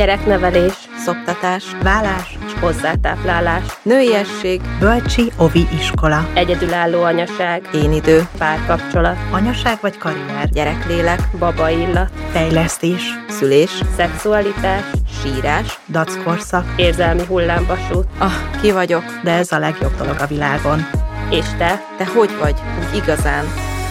[0.00, 9.98] Gyereknevelés, szoptatás, vállás, hozzátáplálás, nőiesség, bölcsi ovi iskola, egyedülálló anyaság, én idő, párkapcsolat, anyaság vagy
[9.98, 14.84] karrier, gyereklélek, baba illat, fejlesztés, szülés, szexualitás,
[15.22, 18.06] sírás, dackorszak, érzelmi hullámvasút.
[18.18, 19.04] Ah, ki vagyok?
[19.22, 20.86] De ez a legjobb dolog a világon.
[21.30, 21.82] És te?
[21.96, 22.54] Te hogy vagy?
[22.78, 23.44] Úgy igazán?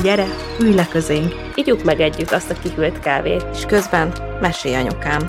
[0.03, 0.25] Gyere,
[0.59, 1.33] ülj le közénk!
[1.55, 3.45] Igyuk meg együtt azt a kihűlt kávét.
[3.53, 5.21] És közben mesélj anyukám.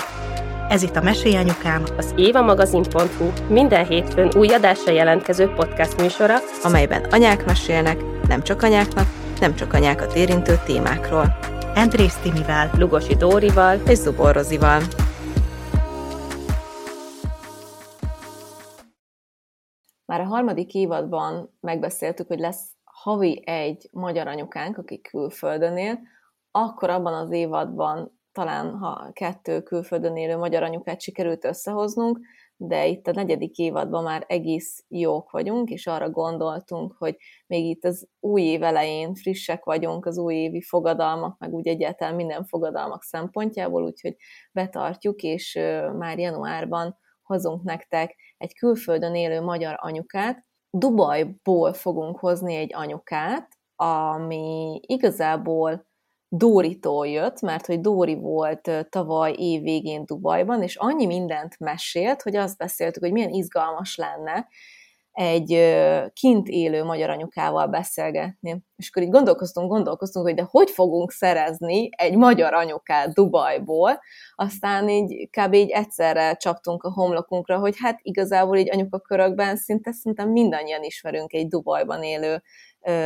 [0.71, 7.05] Ez itt a Mesély Anyukám, az évamagazin.hu minden hétfőn új adásra jelentkező podcast műsora, amelyben
[7.05, 9.07] anyák mesélnek, nem csak anyáknak,
[9.41, 11.39] nem csak anyákat érintő témákról.
[11.75, 14.83] Andrész Timivel, Lugosi Dórival és Zubor Rozival.
[20.05, 25.99] Már a harmadik évadban megbeszéltük, hogy lesz havi egy magyar anyukánk, aki külföldön él,
[26.51, 32.19] akkor abban az évadban talán ha kettő külföldön élő magyar anyukát sikerült összehoznunk,
[32.57, 37.85] de itt a negyedik évadban már egész jók vagyunk, és arra gondoltunk, hogy még itt
[37.85, 43.03] az új év elején frissek vagyunk az új évi fogadalmak, meg úgy egyáltalán minden fogadalmak
[43.03, 44.17] szempontjából, úgyhogy
[44.53, 45.59] betartjuk, és
[45.99, 50.47] már januárban hozunk nektek egy külföldön élő magyar anyukát.
[50.71, 55.89] Dubajból fogunk hozni egy anyukát, ami igazából
[56.33, 62.37] Dóritól jött, mert hogy Dóri volt tavaly év végén Dubajban, és annyi mindent mesélt, hogy
[62.37, 64.49] azt beszéltük, hogy milyen izgalmas lenne
[65.13, 65.77] egy
[66.13, 68.63] kint élő magyar anyukával beszélgetni.
[68.77, 74.01] És akkor így gondolkoztunk, gondolkoztunk, hogy de hogy fogunk szerezni egy magyar anyukát Dubajból,
[74.35, 75.55] aztán így kb.
[75.55, 81.49] így egyszerre csaptunk a homlokunkra, hogy hát igazából így anyukakörökben szinte szerintem mindannyian ismerünk egy
[81.49, 82.43] Dubajban élő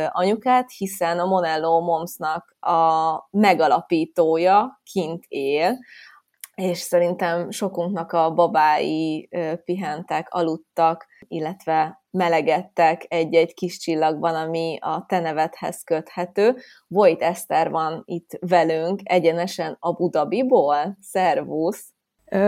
[0.07, 5.77] anyukát, hiszen a Monello Momsnak a megalapítója kint él,
[6.55, 9.29] és szerintem sokunknak a babái
[9.63, 16.57] pihentek, aludtak, illetve melegedtek egy-egy kis csillagban, ami a te nevedhez köthető.
[16.87, 20.97] Vojt Eszter van itt velünk, egyenesen Abu Dhabiból.
[21.01, 21.94] Szervusz!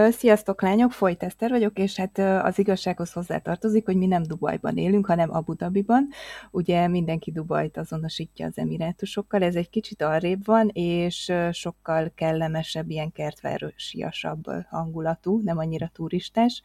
[0.09, 5.05] Sziasztok lányok, Folyt Eszter vagyok, és hát az igazsághoz hozzátartozik, hogy mi nem Dubajban élünk,
[5.05, 6.07] hanem Abu Dhabiban.
[6.51, 13.11] Ugye mindenki Dubajt azonosítja az emirátusokkal, ez egy kicsit arrébb van, és sokkal kellemesebb, ilyen
[13.11, 16.61] kertvárosiasabb hangulatú, nem annyira turistás.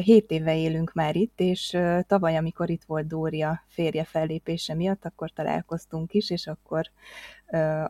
[0.00, 5.30] Hét éve élünk már itt, és tavaly, amikor itt volt Dória férje fellépése miatt, akkor
[5.30, 6.90] találkoztunk is, és akkor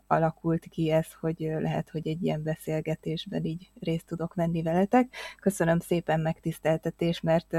[0.06, 5.14] alakult ki ez, hogy lehet, hogy egy ilyen beszélgetésben így részt tudok venni veletek.
[5.40, 7.56] Köszönöm szépen megtiszteltetés, mert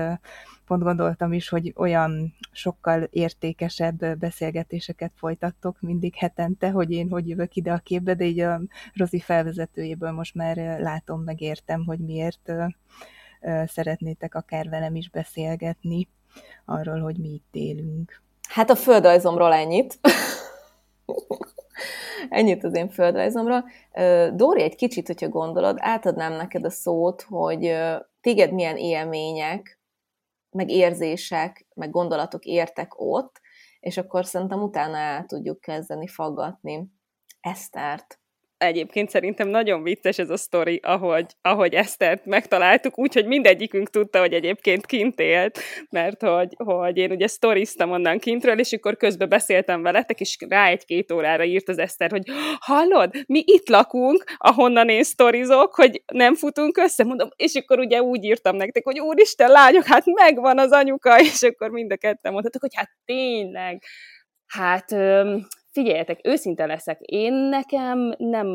[0.65, 7.55] pont gondoltam is, hogy olyan sokkal értékesebb beszélgetéseket folytattok mindig hetente, hogy én hogy jövök
[7.55, 8.61] ide a képbe, de így a
[8.93, 12.51] Rozi felvezetőjéből most már látom, megértem, hogy miért
[13.65, 16.07] szeretnétek akár velem is beszélgetni
[16.65, 18.21] arról, hogy mi itt élünk.
[18.49, 19.99] Hát a földrajzomról ennyit.
[22.29, 23.65] ennyit az én földrajzomról.
[24.33, 27.77] Dóri, egy kicsit, hogyha gondolod, átadnám neked a szót, hogy
[28.21, 29.79] téged milyen élmények,
[30.51, 33.41] meg érzések, meg gondolatok értek ott,
[33.79, 36.95] és akkor szerintem utána el tudjuk kezdeni faggatni
[37.41, 38.19] Esztert
[38.57, 44.33] egyébként szerintem nagyon vicces ez a sztori, ahogy, ahogy Esztert megtaláltuk, úgyhogy mindegyikünk tudta, hogy
[44.33, 45.59] egyébként kint élt,
[45.89, 50.67] mert hogy, hogy én ugye sztoriztam onnan kintről, és akkor közben beszéltem veletek, és rá
[50.67, 52.23] egy-két órára írt az Eszter, hogy
[52.59, 58.01] hallod, mi itt lakunk, ahonnan én sztorizok, hogy nem futunk össze, mondom, és akkor ugye
[58.01, 62.31] úgy írtam nektek, hogy úristen, lányok, hát megvan az anyuka, és akkor mind a ketten
[62.31, 63.83] mondhatok, hogy hát tényleg,
[64.47, 64.91] Hát
[65.77, 68.47] Figyeljetek, őszinte leszek, én nekem nem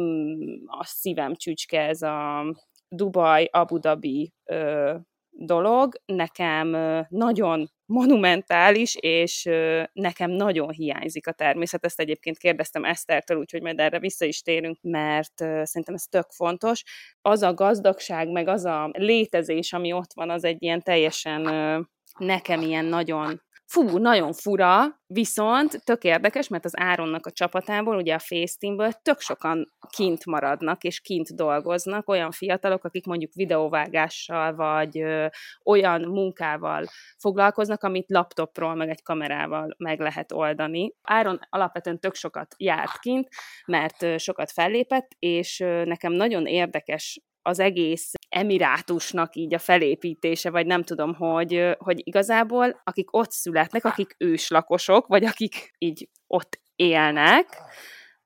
[0.66, 2.44] a szívem csücske ez a
[2.88, 4.94] Dubaj, Abu Dhabi ö,
[5.31, 11.84] dolog, nekem ö, nagyon monumentális, és ö, nekem nagyon hiányzik a természet.
[11.84, 16.30] Ezt egyébként kérdeztem Esztertől, úgyhogy majd erre vissza is térünk, mert ö, szerintem ez tök
[16.30, 16.83] fontos.
[17.21, 21.80] Az a gazdagság, meg az a létezés, ami ott van, az egy ilyen teljesen ö,
[22.18, 23.42] nekem ilyen nagyon
[23.72, 29.21] Fú, nagyon fura, viszont tök érdekes, mert az Áronnak a csapatából, ugye a Facetamből tök
[29.21, 35.27] sokan kint maradnak, és kint dolgoznak, olyan fiatalok, akik mondjuk videóvágással, vagy ö,
[35.65, 36.84] olyan munkával
[37.19, 40.95] foglalkoznak, amit laptopról, meg egy kamerával meg lehet oldani.
[41.03, 43.28] Áron alapvetően tök sokat járt kint,
[43.66, 50.50] mert ö, sokat fellépett, és ö, nekem nagyon érdekes az egész emirátusnak így a felépítése,
[50.50, 56.60] vagy nem tudom, hogy, hogy igazából akik ott születnek, akik őslakosok, vagy akik így ott
[56.77, 57.47] élnek,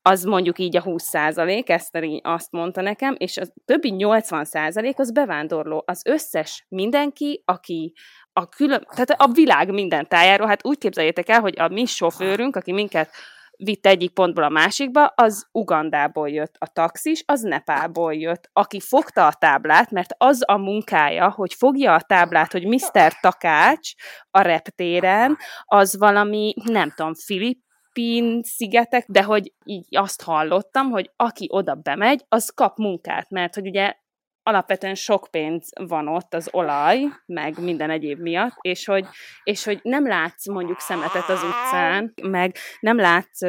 [0.06, 4.98] az mondjuk így a 20 százalék, Eszter azt mondta nekem, és a többi 80 százalék
[4.98, 5.82] az bevándorló.
[5.86, 7.92] Az összes mindenki, aki
[8.32, 12.56] a külön, tehát a világ minden tájáról, hát úgy képzeljétek el, hogy a mi sofőrünk,
[12.56, 13.10] aki minket
[13.56, 16.54] vitt egyik pontból a másikba, az Ugandából jött.
[16.58, 18.50] A taxis az Nepálból jött.
[18.52, 23.12] Aki fogta a táblát, mert az a munkája, hogy fogja a táblát, hogy Mr.
[23.20, 23.90] Takács
[24.30, 27.64] a reptéren, az valami, nem tudom, Filip,
[28.42, 33.66] szigetek, de hogy így azt hallottam, hogy aki oda bemegy, az kap munkát, mert hogy
[33.66, 33.94] ugye
[34.46, 39.06] alapvetően sok pénz van ott, az olaj, meg minden egyéb miatt, és hogy,
[39.42, 43.40] és hogy nem látsz mondjuk szemetet az utcán, meg nem látsz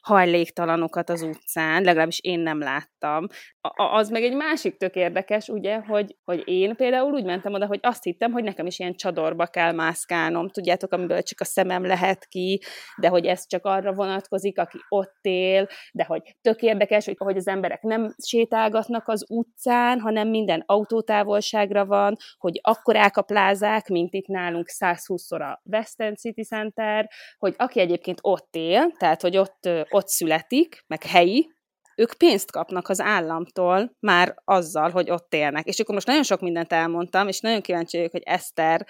[0.00, 3.26] hajléktalanokat az utcán, legalábbis én nem láttam.
[3.60, 7.66] A, az meg egy másik tök érdekes, ugye, hogy, hogy én például úgy mentem oda,
[7.66, 11.86] hogy azt hittem, hogy nekem is ilyen csadorba kell mászkálnom, tudjátok, amiből csak a szemem
[11.86, 12.60] lehet ki,
[12.96, 17.36] de hogy ez csak arra vonatkozik, aki ott él, de hogy tök érdekes, hogy, hogy
[17.36, 24.14] az emberek nem sétálgatnak az utcán, hanem minden autótávolságra van, hogy akkorák a plázák, mint
[24.14, 29.68] itt nálunk 120-szor a Western City Center, hogy aki egyébként ott él, tehát hogy ott
[29.90, 31.50] ott születik, meg helyi,
[31.96, 35.66] ők pénzt kapnak az államtól már azzal, hogy ott élnek.
[35.66, 38.86] És akkor most nagyon sok mindent elmondtam, és nagyon kíváncsi vagyok, hogy Eszter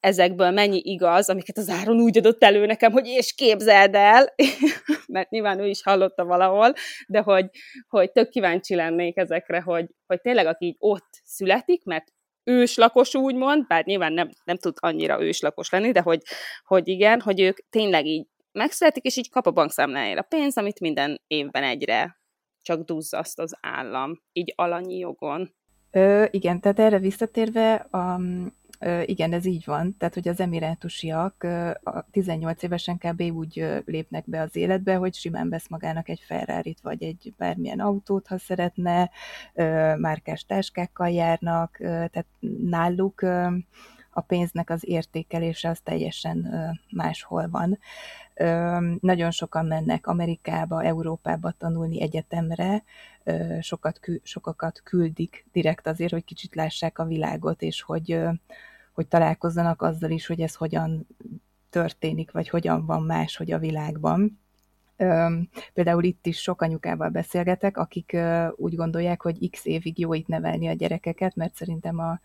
[0.00, 4.34] ezekből mennyi igaz, amiket az Áron úgy adott elő nekem, hogy és képzeld el,
[5.06, 6.72] mert nyilván ő is hallotta valahol,
[7.06, 7.46] de hogy,
[7.88, 12.12] hogy tök kíváncsi lennék ezekre, hogy, hogy tényleg aki ott születik, mert
[12.44, 16.20] őslakos úgymond, bár nyilván nem, nem tud annyira őslakos lenni, de hogy,
[16.64, 21.20] hogy igen, hogy ők tényleg így megszületik, és így kap a bankszámlájára pénzt, amit minden
[21.26, 22.20] évben egyre
[22.62, 25.54] csak duzzaszt az állam, így alanyi jogon.
[25.90, 31.42] Ö, igen, tehát erre visszatérve, um, ö, igen, ez így van, tehát hogy az emirátusiak
[31.42, 33.20] ö, a 18 évesen kb.
[33.20, 37.80] úgy ö, lépnek be az életbe, hogy simán vesz magának egy ferrari vagy egy bármilyen
[37.80, 39.10] autót, ha szeretne,
[39.54, 42.26] ö, márkás táskákkal járnak, ö, tehát
[42.60, 43.46] náluk ö,
[44.20, 46.48] a pénznek az értékelése az teljesen
[46.90, 47.78] máshol van.
[49.00, 52.82] Nagyon sokan mennek Amerikába, Európába tanulni egyetemre,
[53.60, 58.18] sokat, sokakat küldik direkt azért, hogy kicsit lássák a világot, és hogy,
[58.92, 61.06] hogy találkozzanak azzal is, hogy ez hogyan
[61.70, 64.40] történik, vagy hogyan van más, hogy a világban.
[65.72, 68.16] Például itt is sok anyukával beszélgetek, akik
[68.56, 72.20] úgy gondolják, hogy x évig jó itt nevelni a gyerekeket, mert szerintem a,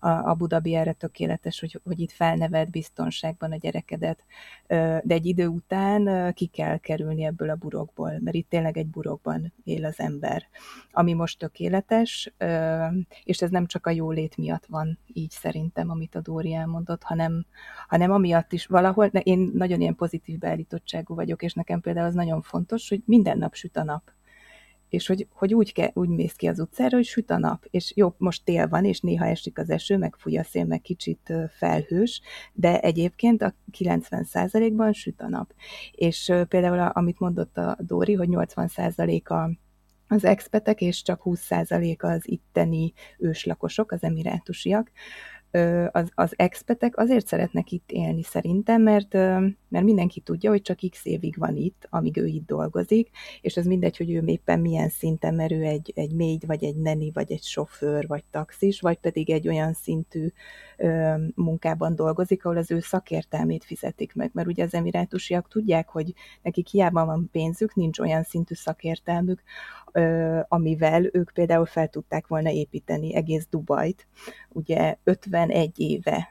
[0.00, 4.24] a, a Budabi erre tökéletes, hogy, hogy itt felneved biztonságban a gyerekedet,
[4.66, 9.52] de egy idő után ki kell kerülni ebből a burokból, mert itt tényleg egy burokban
[9.64, 10.48] él az ember,
[10.92, 12.32] ami most tökéletes,
[13.24, 17.46] és ez nem csak a jólét miatt van így szerintem, amit a Dóri elmondott, hanem,
[17.88, 22.42] hanem amiatt is valahol, én nagyon ilyen pozitív beállítottságú vagyok, és nekem például az nagyon
[22.42, 24.02] fontos, hogy minden nap süt a nap.
[24.88, 27.92] És hogy, hogy úgy, ke, úgy mész ki az utcára, hogy süt a nap, és
[27.96, 31.32] jó, most tél van, és néha esik az eső, meg fúj a szél, meg kicsit
[31.48, 32.20] felhős,
[32.52, 35.54] de egyébként a 90%-ban süt a nap.
[35.92, 39.50] És például, amit mondott a Dóri, hogy 80% a
[40.12, 44.90] az expetek, és csak 20% az itteni őslakosok, az emirátusiak,
[45.90, 49.12] az, az expetek azért szeretnek itt élni szerintem, mert,
[49.68, 53.08] mert mindenki tudja, hogy csak x évig van itt, amíg ő itt dolgozik,
[53.40, 56.76] és az mindegy, hogy ő éppen milyen szinten, mert ő egy, egy mély, vagy egy
[56.76, 60.26] neni, vagy egy sofőr, vagy taxis, vagy pedig egy olyan szintű
[60.76, 66.14] ö, munkában dolgozik, ahol az ő szakértelmét fizetik meg, mert ugye az emirátusiak tudják, hogy
[66.42, 69.42] nekik hiába van pénzük, nincs olyan szintű szakértelmük,
[70.48, 74.06] amivel ők például fel tudták volna építeni egész Dubajt.
[74.48, 76.28] Ugye 51 éve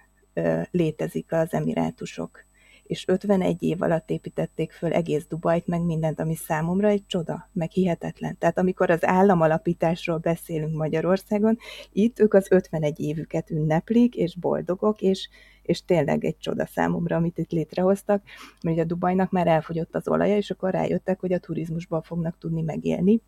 [0.71, 2.47] létezik az emirátusok,
[2.89, 7.71] és 51 év alatt építették föl egész Dubajt, meg mindent, ami számomra egy csoda, meg
[7.71, 8.37] hihetetlen.
[8.37, 11.57] Tehát amikor az államalapításról beszélünk Magyarországon,
[11.91, 15.29] itt ők az 51 évüket ünneplik, és boldogok, és,
[15.61, 18.23] és tényleg egy csoda számomra, amit itt létrehoztak,
[18.63, 22.37] mert ugye a Dubajnak már elfogyott az olaja, és akkor rájöttek, hogy a turizmusban fognak
[22.37, 23.21] tudni megélni,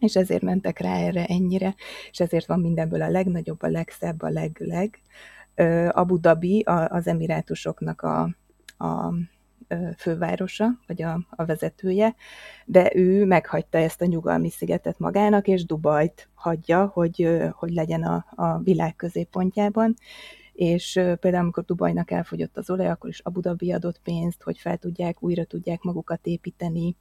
[0.00, 1.74] és ezért mentek rá erre ennyire,
[2.10, 5.00] és ezért van mindenből a legnagyobb, a legszebb, a legleg.
[5.90, 8.22] Abu Dhabi az emirátusoknak a,
[8.84, 9.14] a
[9.98, 12.14] fővárosa, vagy a, a vezetője,
[12.64, 18.26] de ő meghagyta ezt a nyugalmi szigetet magának, és Dubajt hagyja, hogy, hogy legyen a,
[18.34, 19.94] a világ középpontjában,
[20.52, 24.76] és például amikor Dubajnak elfogyott az olaj, akkor is Abu Dhabi adott pénzt, hogy fel
[24.76, 26.96] tudják, újra tudják magukat építeni,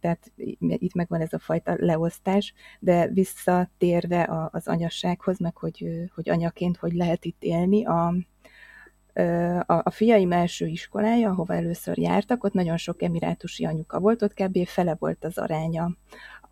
[0.00, 6.76] tehát itt megvan ez a fajta leosztás, de visszatérve az anyassághoz, meg hogy, hogy anyaként
[6.76, 8.14] hogy lehet itt élni, a,
[9.66, 14.34] a, a fiaim első iskolája, ahova először jártak, ott nagyon sok emirátusi anyuka volt, ott
[14.34, 14.66] kb.
[14.66, 15.96] fele volt az aránya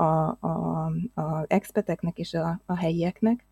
[0.02, 3.44] a, a, a expeteknek és a, a helyieknek,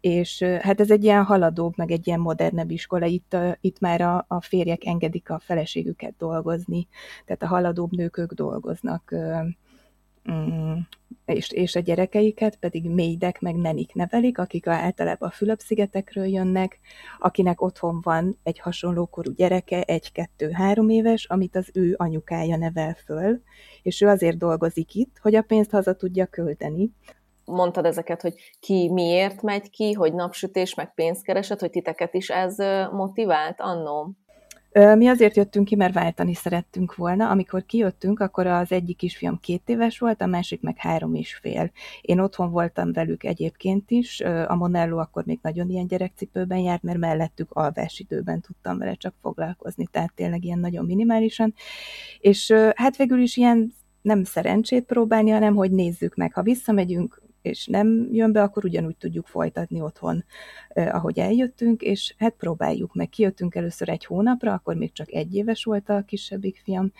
[0.00, 4.24] és hát ez egy ilyen haladóbb, meg egy ilyen modernebb iskola, itt, itt már a,
[4.28, 6.88] a férjek engedik a feleségüket dolgozni,
[7.24, 9.14] tehát a haladóbb nők ők dolgoznak
[10.32, 10.74] Mm,
[11.24, 16.78] és, és a gyerekeiket pedig méydek meg nenik nevelik, akik általában a Fülöp-szigetekről jönnek,
[17.18, 23.40] akinek otthon van egy hasonló korú gyereke, egy-kettő-három éves, amit az ő anyukája nevel föl,
[23.82, 26.90] és ő azért dolgozik itt, hogy a pénzt haza tudja költeni.
[27.44, 32.56] Mondtad ezeket, hogy ki miért megy ki, hogy napsütés, meg pénzkereset, hogy titeket is ez
[32.92, 34.14] motivált annó?
[34.74, 37.30] Mi azért jöttünk ki, mert váltani szerettünk volna.
[37.30, 41.70] Amikor kijöttünk, akkor az egyik kisfiam két éves volt, a másik meg három és fél.
[42.00, 44.20] Én otthon voltam velük egyébként is.
[44.46, 49.14] A Monello akkor még nagyon ilyen gyerekcipőben járt, mert mellettük alvás időben tudtam vele csak
[49.22, 51.54] foglalkozni, tehát tényleg ilyen nagyon minimálisan.
[52.18, 56.32] És hát végül is ilyen nem szerencsét próbálni, hanem hogy nézzük meg.
[56.32, 60.24] Ha visszamegyünk és nem jön be, akkor ugyanúgy tudjuk folytatni otthon,
[60.74, 63.08] ahogy eljöttünk, és hát próbáljuk meg.
[63.08, 66.92] Kijöttünk először egy hónapra, akkor még csak egy éves volt a kisebbik fiam,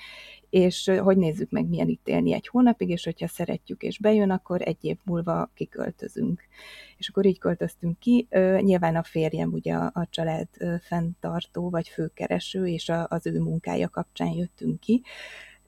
[0.50, 4.62] és hogy nézzük meg, milyen itt élni egy hónapig, és hogyha szeretjük és bejön, akkor
[4.62, 6.42] egy év múlva kiköltözünk.
[6.96, 8.28] És akkor így költöztünk ki.
[8.60, 10.48] Nyilván a férjem ugye a család
[10.80, 15.02] fenntartó vagy főkereső, és az ő munkája kapcsán jöttünk ki.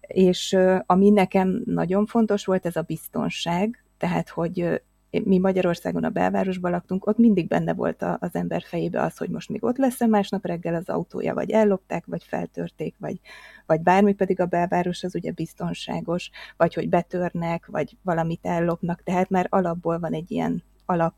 [0.00, 0.56] És
[0.86, 4.80] ami nekem nagyon fontos volt, ez a biztonság, tehát hogy
[5.24, 9.48] mi Magyarországon a belvárosban laktunk, ott mindig benne volt az ember fejébe az, hogy most
[9.48, 13.20] még ott lesz-e másnap reggel az autója, vagy ellopták, vagy feltörték, vagy,
[13.66, 19.30] vagy bármi, pedig a belváros az ugye biztonságos, vagy hogy betörnek, vagy valamit ellopnak, tehát
[19.30, 21.14] már alapból van egy ilyen alap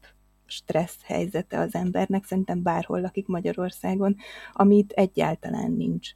[0.46, 4.16] stressz helyzete az embernek, szerintem bárhol lakik Magyarországon,
[4.52, 6.10] amit egyáltalán nincs.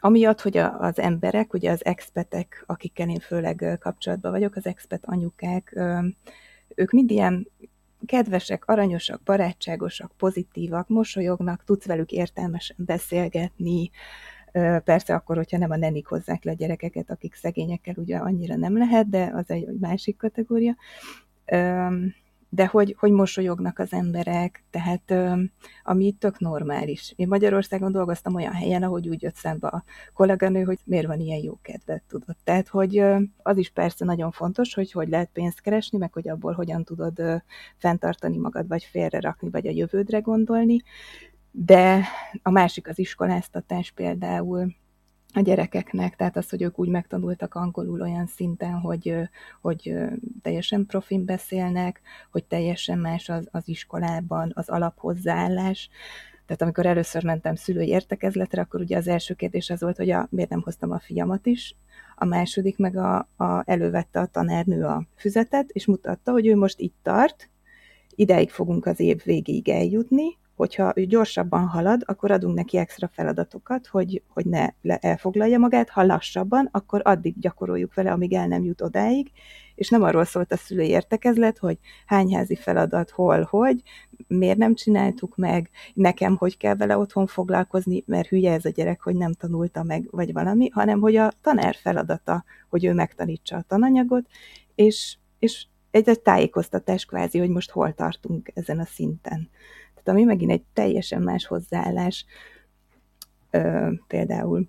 [0.00, 5.04] Amiatt, hogy a, az emberek, ugye az expetek, akikkel én főleg kapcsolatban vagyok, az expet
[5.04, 5.80] anyukák,
[6.74, 7.48] ők mind ilyen
[8.06, 13.90] kedvesek, aranyosak, barátságosak, pozitívak, mosolyognak, tudsz velük értelmesen beszélgetni,
[14.84, 18.78] Persze akkor, hogyha nem a nenik hozzák le a gyerekeket, akik szegényekkel ugye annyira nem
[18.78, 20.76] lehet, de az egy másik kategória
[22.50, 25.14] de hogy, hogy mosolyognak az emberek, tehát
[25.82, 27.12] ami itt tök normális.
[27.16, 31.42] Én Magyarországon dolgoztam olyan helyen, ahogy úgy jött szembe a kolléganő, hogy miért van ilyen
[31.42, 32.36] jó kedvet, tudod.
[32.44, 33.04] Tehát, hogy
[33.42, 37.42] az is persze nagyon fontos, hogy hogy lehet pénzt keresni, meg hogy abból hogyan tudod
[37.76, 40.82] fenntartani magad, vagy félre rakni, vagy a jövődre gondolni,
[41.50, 42.04] de
[42.42, 44.74] a másik az iskoláztatás például,
[45.34, 49.14] a gyerekeknek, tehát az, hogy ők úgy megtanultak angolul olyan szinten, hogy,
[49.60, 49.94] hogy
[50.42, 55.88] teljesen profin beszélnek, hogy teljesen más az, az iskolában az alaphozzáállás.
[56.46, 60.26] Tehát amikor először mentem szülői értekezletre, akkor ugye az első kérdés az volt, hogy a,
[60.30, 61.76] miért nem hoztam a fiamat is,
[62.16, 66.80] a második meg a, a, elővette a tanárnő a füzetet, és mutatta, hogy ő most
[66.80, 67.50] itt tart,
[68.14, 73.86] ideig fogunk az év végéig eljutni, hogyha ő gyorsabban halad, akkor adunk neki extra feladatokat,
[73.86, 78.80] hogy, hogy ne elfoglalja magát, ha lassabban, akkor addig gyakoroljuk vele, amíg el nem jut
[78.80, 79.30] odáig,
[79.74, 83.82] és nem arról szólt a szülői értekezlet, hogy hány házi feladat, hol, hogy,
[84.26, 89.00] miért nem csináltuk meg, nekem hogy kell vele otthon foglalkozni, mert hülye ez a gyerek,
[89.02, 93.64] hogy nem tanulta meg, vagy valami, hanem hogy a tanár feladata, hogy ő megtanítsa a
[93.68, 94.26] tananyagot,
[94.74, 99.48] és, és egy, egy tájékoztatás kvázi, hogy most hol tartunk ezen a szinten
[100.08, 102.24] ami megint egy teljesen más hozzáállás
[103.50, 104.68] ö, például.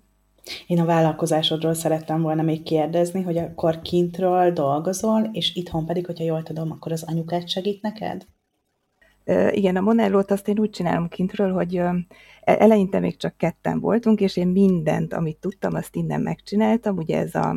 [0.66, 6.24] Én a vállalkozásodról szerettem volna még kérdezni, hogy akkor kintről dolgozol, és itthon pedig, hogyha
[6.24, 8.26] jól tudom, akkor az anyukát segít neked?
[9.50, 11.96] Igen, a Monellót azt én úgy csinálom kintről, hogy e-,
[12.40, 16.96] eleinte még csak ketten voltunk, és én mindent, amit tudtam, azt innen megcsináltam.
[16.96, 17.56] Ugye ez a,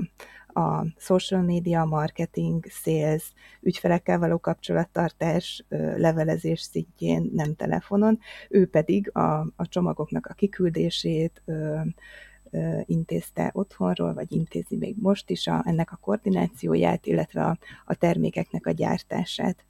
[0.53, 8.19] a social media, marketing, sales, ügyfelekkel való kapcsolattartás, levelezés szintjén, nem telefonon,
[8.50, 11.43] ő pedig a, a csomagoknak a kiküldését,
[12.86, 18.67] intézte otthonról, vagy intézi még most is a, ennek a koordinációját, illetve a, a termékeknek
[18.67, 19.65] a gyártását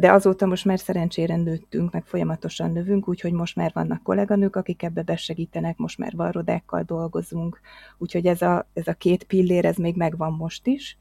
[0.00, 4.82] de azóta most már szerencsére nőttünk, meg folyamatosan növünk, úgyhogy most már vannak kolléganők, akik
[4.82, 7.60] ebbe besegítenek, most már varrodákkal dolgozunk,
[7.98, 10.98] úgyhogy ez a, ez a két pillér, ez még megvan most is.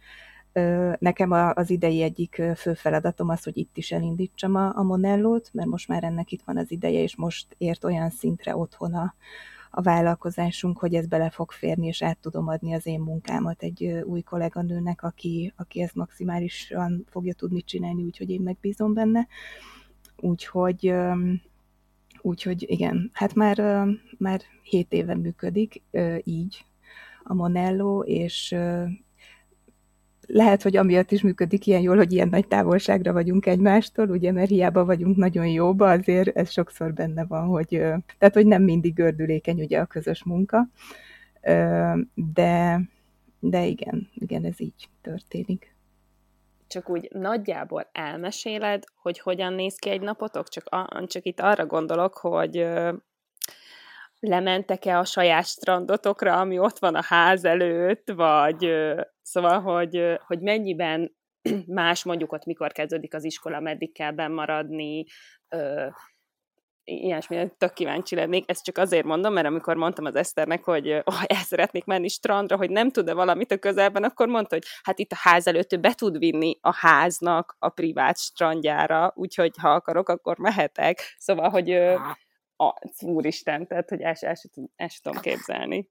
[0.99, 5.67] Nekem az idei egyik fő feladatom az, hogy itt is elindítsam a, a Monellót, mert
[5.69, 8.93] most már ennek itt van az ideje, és most ért olyan szintre otthon
[9.69, 13.85] a, vállalkozásunk, hogy ez bele fog férni, és át tudom adni az én munkámat egy
[14.03, 19.27] új kolléganőnek, aki, aki ezt maximálisan fogja tudni csinálni, úgyhogy én megbízom benne.
[20.17, 20.93] Úgyhogy
[22.21, 23.85] úgyhogy igen, hát már,
[24.17, 25.81] már 7 éve működik
[26.23, 26.65] így
[27.23, 28.55] a Monello, és
[30.31, 34.49] lehet, hogy amiatt is működik ilyen jól, hogy ilyen nagy távolságra vagyunk egymástól, ugye, mert
[34.49, 37.67] hiába vagyunk nagyon jóba, azért ez sokszor benne van, hogy,
[38.17, 40.67] tehát, hogy nem mindig gördülékeny ugye a közös munka,
[42.13, 42.81] de,
[43.39, 45.75] de igen, igen, ez így történik.
[46.67, 50.47] Csak úgy nagyjából elmeséled, hogy hogyan néz ki egy napotok?
[50.49, 52.67] Csak, a, csak itt arra gondolok, hogy
[54.19, 58.71] lementek-e a saját strandotokra, ami ott van a ház előtt, vagy
[59.21, 61.15] szóval, hogy, hogy mennyiben
[61.65, 65.05] más mondjuk ott mikor kezdődik az iskola, meddig kell bemaradni,
[66.83, 68.49] ilyesmire tök kíváncsi lennék.
[68.49, 72.57] Ezt csak azért mondom, mert amikor mondtam az Eszternek, hogy oh, el szeretnék menni strandra,
[72.57, 75.77] hogy nem tud-e valamit a közelben, akkor mondta, hogy hát itt a ház előtt ő
[75.77, 81.15] be tud vinni a háznak a privát strandjára, úgyhogy ha akarok, akkor mehetek.
[81.17, 81.69] Szóval, hogy
[82.61, 84.35] a, úristen, tehát hogy el, el,
[85.01, 85.89] tudom képzelni.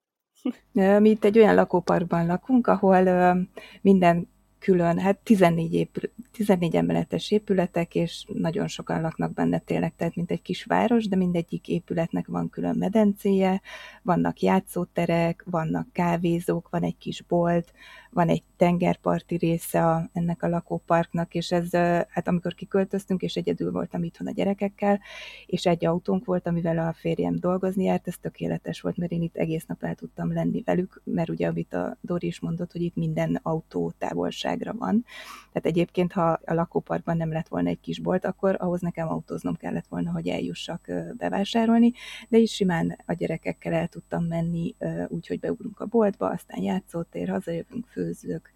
[0.72, 3.34] Mi itt egy olyan lakóparkban lakunk, ahol
[3.80, 10.16] minden külön, hát 14, épül, 14 emeletes épületek, és nagyon sokan laknak benne tényleg, tehát
[10.16, 13.60] mint egy kis város, de mindegyik épületnek van külön medencéje,
[14.02, 17.72] vannak játszóterek, vannak kávézók, van egy kis bolt,
[18.10, 21.70] van egy tengerparti része a, ennek a lakóparknak, és ez,
[22.08, 25.00] hát amikor kiköltöztünk, és egyedül voltam itthon a gyerekekkel,
[25.46, 29.36] és egy autónk volt, amivel a férjem dolgozni járt, ez tökéletes volt, mert én itt
[29.36, 32.96] egész nap el tudtam lenni velük, mert ugye, amit a Dori is mondott, hogy itt
[32.96, 33.92] minden autó
[34.48, 35.04] távolságra van.
[35.52, 39.54] Tehát egyébként, ha a lakóparkban nem lett volna egy kis bolt, akkor ahhoz nekem autóznom
[39.54, 41.92] kellett volna, hogy eljussak bevásárolni,
[42.28, 44.74] de is simán a gyerekekkel el tudtam menni,
[45.08, 48.52] úgyhogy beugrunk a boltba, aztán játszótér, hazajövünk, főzők,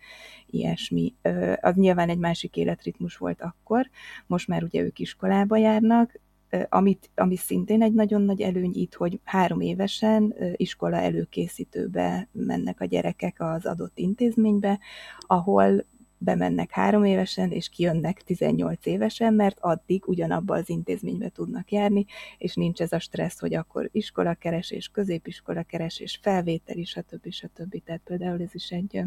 [0.46, 1.14] ilyesmi.
[1.61, 3.90] Az nyilván egy másik életritmus volt akkor,
[4.26, 6.20] most már ugye ők iskolába járnak,
[6.68, 12.85] amit, ami szintén egy nagyon nagy előny itt, hogy három évesen iskola előkészítőbe mennek a
[12.85, 14.79] gyerekek az adott intézménybe,
[15.18, 15.85] ahol
[16.18, 22.05] bemennek három évesen, és kijönnek 18 évesen, mert addig ugyanabba az intézménybe tudnak járni,
[22.38, 27.31] és nincs ez a stressz, hogy akkor iskola keresés, középiskola keresés, felvétel, stb.
[27.31, 27.83] stb.
[27.85, 29.03] Tehát például ez is egy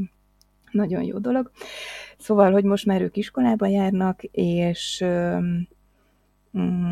[0.71, 1.51] nagyon jó dolog.
[2.17, 5.05] Szóval, hogy most már ők iskolába járnak, és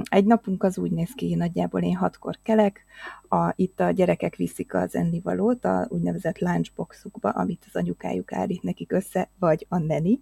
[0.03, 2.85] egy napunk az úgy néz ki, nagyjából én hatkor kelek,
[3.29, 8.91] a, itt a gyerekek viszik az ennivalót a úgynevezett lunchboxukba, amit az anyukájuk állít nekik
[8.91, 10.19] össze, vagy a neni.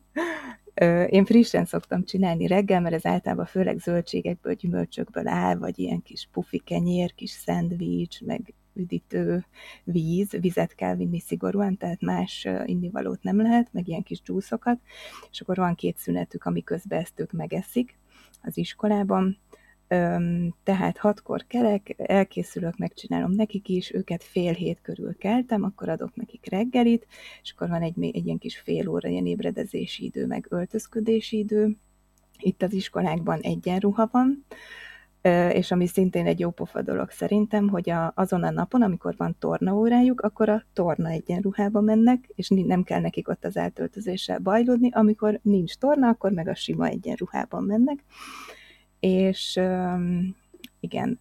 [1.07, 6.27] Én frissen szoktam csinálni reggel, mert ez általában főleg zöldségekből, gyümölcsökből áll, vagy ilyen kis
[6.31, 9.45] pufi kenyér, kis szendvics, meg üdítő
[9.83, 14.79] víz, vizet kell vinni szigorúan, tehát más innivalót nem lehet, meg ilyen kis csúszokat,
[15.31, 17.99] és akkor van két szünetük, ami közben ezt ők megeszik
[18.41, 19.37] az iskolában,
[20.63, 26.49] tehát hatkor kelek, elkészülök, megcsinálom nekik is, őket fél hét körül keltem, akkor adok nekik
[26.49, 27.07] reggelit,
[27.41, 31.77] és akkor van egy, egy ilyen kis fél óra ilyen ébredezési idő, meg öltözködési idő.
[32.39, 34.45] Itt az iskolákban egyenruha van,
[35.51, 39.35] és ami szintén egy jó pofa dolog szerintem, hogy a, azon a napon, amikor van
[39.39, 45.39] tornaórájuk, akkor a torna egyenruhába mennek, és nem kell nekik ott az átöltözéssel bajlódni, amikor
[45.41, 48.03] nincs torna, akkor meg a sima egyenruhában mennek.
[48.99, 49.59] És
[50.79, 51.19] igen,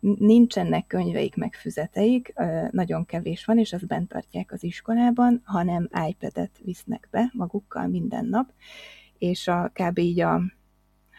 [0.00, 2.32] nincsenek könyveik meg füzeteik,
[2.70, 8.24] nagyon kevés van, és ezt bent tartják az iskolában, hanem iPad-et visznek be magukkal minden
[8.24, 8.52] nap,
[9.18, 9.98] és a kb.
[9.98, 10.42] így a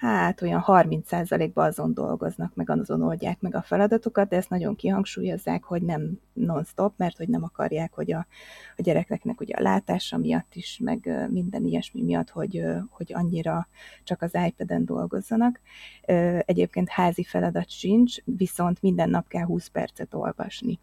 [0.01, 5.63] hát olyan 30%-ban azon dolgoznak, meg azon oldják meg a feladatokat, de ezt nagyon kihangsúlyozzák,
[5.63, 8.27] hogy nem non-stop, mert hogy nem akarják, hogy a,
[8.77, 13.67] a gyerekeknek ugye a látása miatt is, meg minden ilyesmi miatt, hogy, hogy annyira
[14.03, 15.59] csak az iPad-en dolgozzanak.
[16.45, 20.79] Egyébként házi feladat sincs, viszont minden nap kell 20 percet olvasni.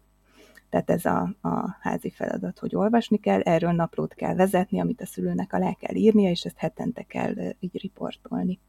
[0.69, 5.05] Tehát ez a, a házi feladat, hogy olvasni kell, erről naplót kell vezetni, amit a
[5.05, 8.59] szülőnek alá kell írnia, és ezt hetente kell így riportolni.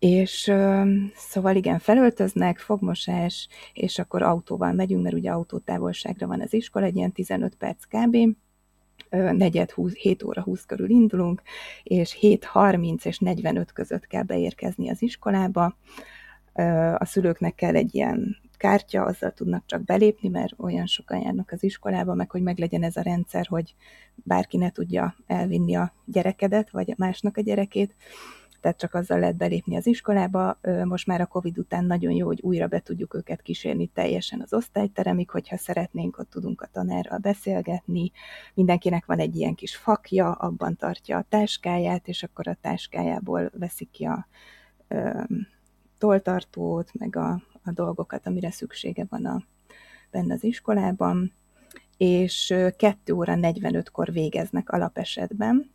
[0.00, 0.52] És
[1.14, 6.96] szóval igen, felöltöznek, fogmosás, és akkor autóval megyünk, mert ugye autótávolságra van az iskola, egy
[6.96, 8.16] ilyen 15 perc kb.
[9.74, 11.42] 20, 7 óra 20 körül indulunk,
[11.82, 15.76] és 7.30 és 45 között kell beérkezni az iskolába.
[16.94, 21.62] A szülőknek kell egy ilyen kártya, azzal tudnak csak belépni, mert olyan sokan járnak az
[21.62, 23.74] iskolába, meg hogy meglegyen ez a rendszer, hogy
[24.14, 27.94] bárki ne tudja elvinni a gyerekedet, vagy másnak a gyerekét
[28.60, 30.58] tehát csak azzal lehet belépni az iskolába.
[30.84, 34.52] Most már a Covid után nagyon jó, hogy újra be tudjuk őket kísérni teljesen az
[34.52, 38.10] osztályteremig, hogyha szeretnénk, ott tudunk a tanárral beszélgetni.
[38.54, 43.90] Mindenkinek van egy ilyen kis fakja, abban tartja a táskáját, és akkor a táskájából veszik
[43.90, 44.26] ki a
[45.98, 49.42] toltartót, meg a, a dolgokat, amire szüksége van a,
[50.10, 51.32] benne az iskolában,
[51.96, 55.70] és 2 óra 45-kor végeznek alapesetben,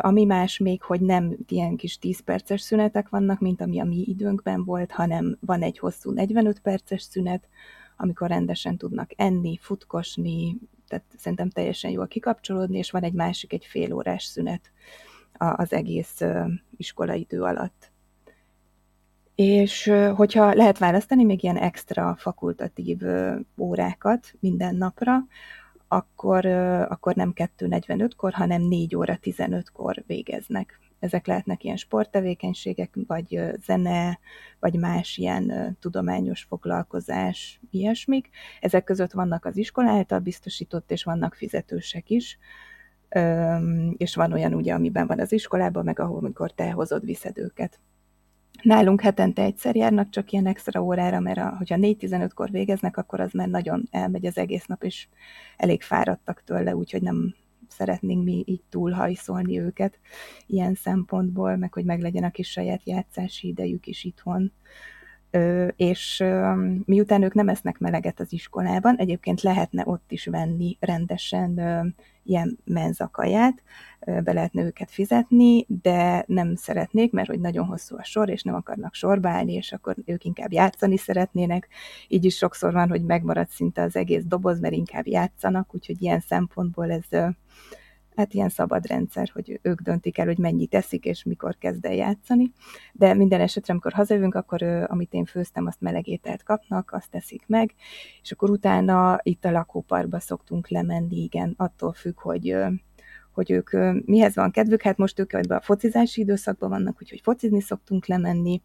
[0.00, 4.04] ami más még, hogy nem ilyen kis 10 perces szünetek vannak, mint ami a mi
[4.06, 7.48] időnkben volt, hanem van egy hosszú 45 perces szünet,
[7.96, 10.56] amikor rendesen tudnak enni, futkosni,
[10.88, 14.72] tehát szerintem teljesen jól kikapcsolódni, és van egy másik, egy fél órás szünet
[15.32, 16.20] az egész
[16.76, 17.90] iskolaidő alatt.
[19.34, 22.98] És hogyha lehet választani még ilyen extra fakultatív
[23.58, 25.26] órákat minden napra,
[25.92, 26.46] akkor,
[26.88, 30.78] akkor nem 2.45-kor, hanem 4 óra 15-kor végeznek.
[30.98, 34.18] Ezek lehetnek ilyen sporttevékenységek, vagy zene,
[34.58, 38.28] vagy más ilyen tudományos foglalkozás, ilyesmik.
[38.60, 42.38] Ezek között vannak az iskola által biztosított, és vannak fizetősek is.
[43.96, 47.80] És van olyan ugye, amiben van az iskolában, meg ahol, amikor te hozod, viszed őket.
[48.62, 53.32] Nálunk hetente egyszer járnak csak ilyen extra órára, mert a, hogyha 4-15-kor végeznek, akkor az
[53.32, 55.08] már nagyon elmegy az egész nap, és
[55.56, 57.34] elég fáradtak tőle, úgyhogy nem
[57.68, 59.98] szeretnénk mi így túlhajszolni őket
[60.46, 64.52] ilyen szempontból, meg hogy meglegyen a kis saját játszási idejük is itthon.
[65.76, 66.24] És
[66.84, 71.60] miután ők nem esznek meleget az iskolában, egyébként lehetne ott is venni rendesen
[72.22, 73.62] ilyen menzakaját,
[74.06, 78.54] be lehetne őket fizetni, de nem szeretnék, mert hogy nagyon hosszú a sor, és nem
[78.54, 81.68] akarnak sorba állni, és akkor ők inkább játszani szeretnének.
[82.08, 86.20] Így is sokszor van, hogy megmarad szinte az egész doboz, mert inkább játszanak, úgyhogy ilyen
[86.20, 87.32] szempontból ez
[88.20, 91.94] hát ilyen szabad rendszer, hogy ők döntik el, hogy mennyit eszik, és mikor kezd el
[91.94, 92.52] játszani.
[92.92, 97.74] De minden esetre, amikor hazajövünk, akkor amit én főztem, azt melegételt kapnak, azt teszik meg,
[98.22, 102.56] és akkor utána itt a lakóparkba szoktunk lemenni, igen, attól függ, hogy
[103.30, 103.70] hogy ők
[104.06, 108.62] mihez van kedvük, hát most ők ebben a focizási időszakban vannak, úgyhogy focizni szoktunk lemenni,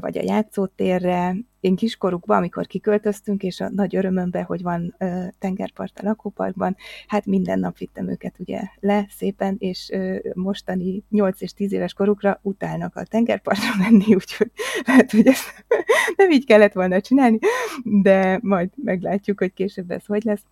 [0.00, 1.36] vagy a játszótérre.
[1.60, 4.96] Én kiskorukban, amikor kiköltöztünk, és a nagy örömömbe, hogy van
[5.38, 9.92] tengerpart a lakóparkban, hát minden nap vittem őket ugye le szépen, és
[10.34, 14.50] mostani 8 és 10 éves korukra utálnak a tengerpartra menni, úgyhogy
[14.86, 15.64] lehet, hogy ezt
[16.16, 17.38] nem így kellett volna csinálni,
[17.82, 20.42] de majd meglátjuk, hogy később ez hogy lesz.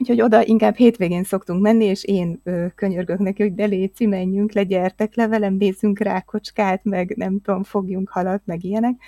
[0.00, 4.52] Úgyhogy oda inkább hétvégén szoktunk menni, és én ö, könyörgök neki, hogy de léci, menjünk
[4.52, 9.02] le, gyertek le velem, nézzünk rákocskát, meg nem tudom, fogjunk halat, meg ilyenek.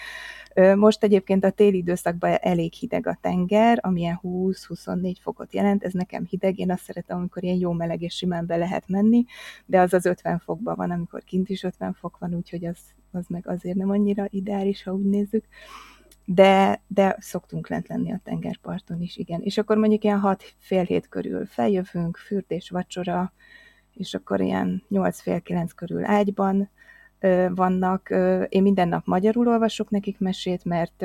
[0.54, 5.92] Ö, most egyébként a téli időszakban elég hideg a tenger, amilyen 20-24 fokot jelent, ez
[5.92, 9.24] nekem hideg, én azt szeretem, amikor ilyen jó meleg és simán be lehet menni,
[9.66, 12.78] de az az 50 fokban van, amikor kint is 50 fok van, úgyhogy az,
[13.12, 15.44] az meg azért nem annyira ideális, ha úgy nézzük
[16.32, 19.40] de, de szoktunk lent lenni a tengerparton is, igen.
[19.42, 23.32] És akkor mondjuk ilyen hat fél hét körül feljövünk, fürdés, vacsora,
[23.94, 26.70] és akkor ilyen nyolc fél kilenc körül ágyban,
[27.54, 28.10] vannak.
[28.48, 31.00] Én minden nap magyarul olvasok nekik mesét, mert,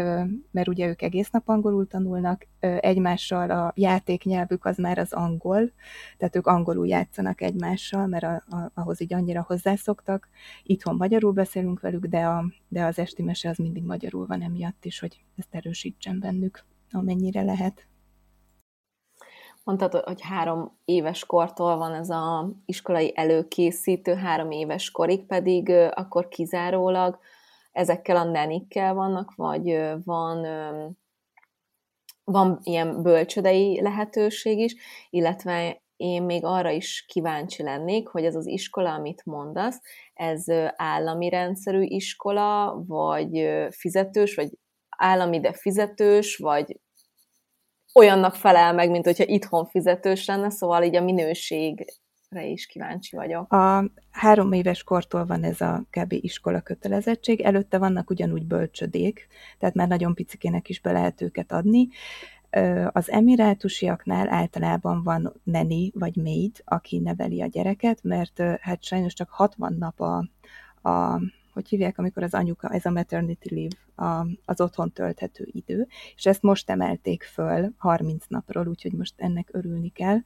[0.51, 5.71] mert ugye ők egész nap angolul tanulnak, egymással a játéknyelvük az már az angol,
[6.17, 10.29] tehát ők angolul játszanak egymással, mert a, a, ahhoz így annyira hozzászoktak.
[10.63, 14.85] Itthon magyarul beszélünk velük, de, a, de az esti mese az mindig magyarul van emiatt
[14.85, 17.87] is, hogy ezt erősítsen bennük, amennyire lehet.
[19.65, 26.27] Mondtad, hogy három éves kortól van ez az iskolai előkészítő, három éves korig pedig akkor
[26.27, 27.19] kizárólag
[27.71, 30.45] ezekkel a nenikkel vannak, vagy van,
[32.23, 34.75] van ilyen bölcsödei lehetőség is,
[35.09, 39.81] illetve én még arra is kíváncsi lennék, hogy ez az iskola, amit mondasz,
[40.13, 44.49] ez állami rendszerű iskola, vagy fizetős, vagy
[44.89, 46.79] állami, de fizetős, vagy
[47.95, 53.53] olyannak felel meg, mint hogyha itthon fizetős lenne, szóval így a minőségre is kíváncsi vagyok.
[53.53, 56.11] A három éves kortól van ez a kb.
[56.11, 59.27] iskola kötelezettség, előtte vannak ugyanúgy bölcsödék,
[59.59, 61.87] tehát már nagyon picikének is be lehet őket adni.
[62.91, 69.29] Az emirátusiaknál általában van neni vagy maid, aki neveli a gyereket, mert hát sajnos csak
[69.29, 70.29] 60 nap a,
[70.89, 71.21] a
[71.55, 76.25] hogy hívják, amikor az anyuka, ez a maternity leave, a, az otthon tölthető idő, és
[76.25, 80.17] ezt most emelték föl 30 napról, úgyhogy most ennek örülni kell.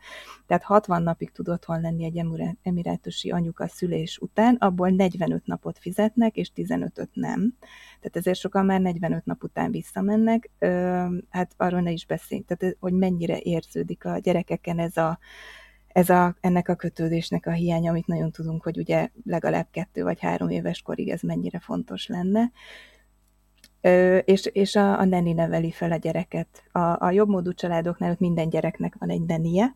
[0.48, 2.22] Tehát 60 napig tud otthon lenni egy
[2.62, 7.54] emirátusi anyuka szülés után, abból 45 napot fizetnek, és 15-öt nem.
[8.00, 10.50] Tehát ezért sokan már 45 nap után visszamennek.
[11.30, 15.20] Hát arról ne is beszéljünk, tehát hogy mennyire érződik a gyerekeken ez a
[15.90, 20.20] ez a, ennek a kötődésnek a hiánya, amit nagyon tudunk, hogy ugye legalább kettő vagy
[20.20, 22.52] három éves korig ez mennyire fontos lenne.
[23.82, 26.64] Ö, és, és a, a neni neveli fel a gyereket.
[26.72, 29.76] A, a jobbmódú családoknál minden gyereknek van egy nenie,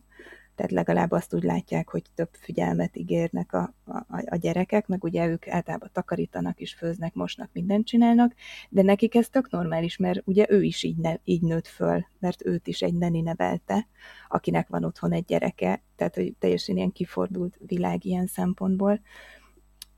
[0.55, 5.27] tehát legalább azt úgy látják, hogy több figyelmet ígérnek a, a, a gyerekek, meg ugye
[5.27, 8.33] ők általában takarítanak is, főznek, mosnak, mindent csinálnak,
[8.69, 12.45] de nekik ez tök normális, mert ugye ő is így, ne, így nőtt föl, mert
[12.45, 13.87] őt is egy neni nevelte,
[14.27, 19.01] akinek van otthon egy gyereke, tehát hogy teljesen ilyen kifordult világ ilyen szempontból.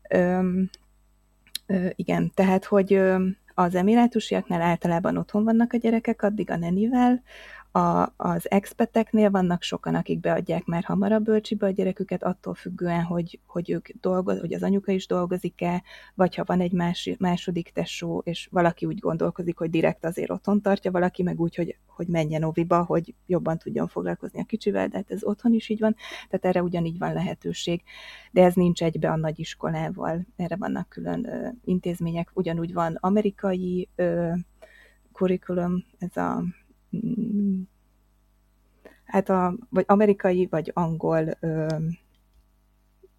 [0.09, 0.69] Öm,
[1.65, 7.23] ö, igen, tehát, hogy ö, az emirátusiaknál általában otthon vannak a gyerekek, addig a nenivel,
[7.75, 13.39] a, az expeteknél vannak sokan, akik beadják már hamarabb bölcsibe a gyereküket, attól függően, hogy,
[13.45, 15.83] hogy ők dolgoz, hogy az anyuka is dolgozik-e,
[16.13, 20.61] vagy ha van egy más, második tesó, és valaki úgy gondolkozik, hogy direkt azért otthon
[20.61, 24.97] tartja, valaki meg úgy, hogy, hogy menjen oviba, hogy jobban tudjon foglalkozni a kicsivel, de
[24.97, 25.95] hát ez otthon is így van,
[26.29, 27.81] tehát erre ugyanígy van lehetőség.
[28.31, 34.31] De ez nincs egybe a nagyiskolával, erre vannak külön ö, intézmények, ugyanúgy van amerikai ö,
[35.11, 36.43] curriculum, ez a
[39.05, 41.67] hát a, vagy amerikai, vagy angol, ö,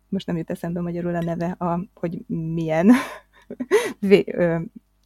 [0.09, 2.91] most nem jut eszembe magyarul a neve, a, hogy milyen
[4.01, 4.59] vé, ö,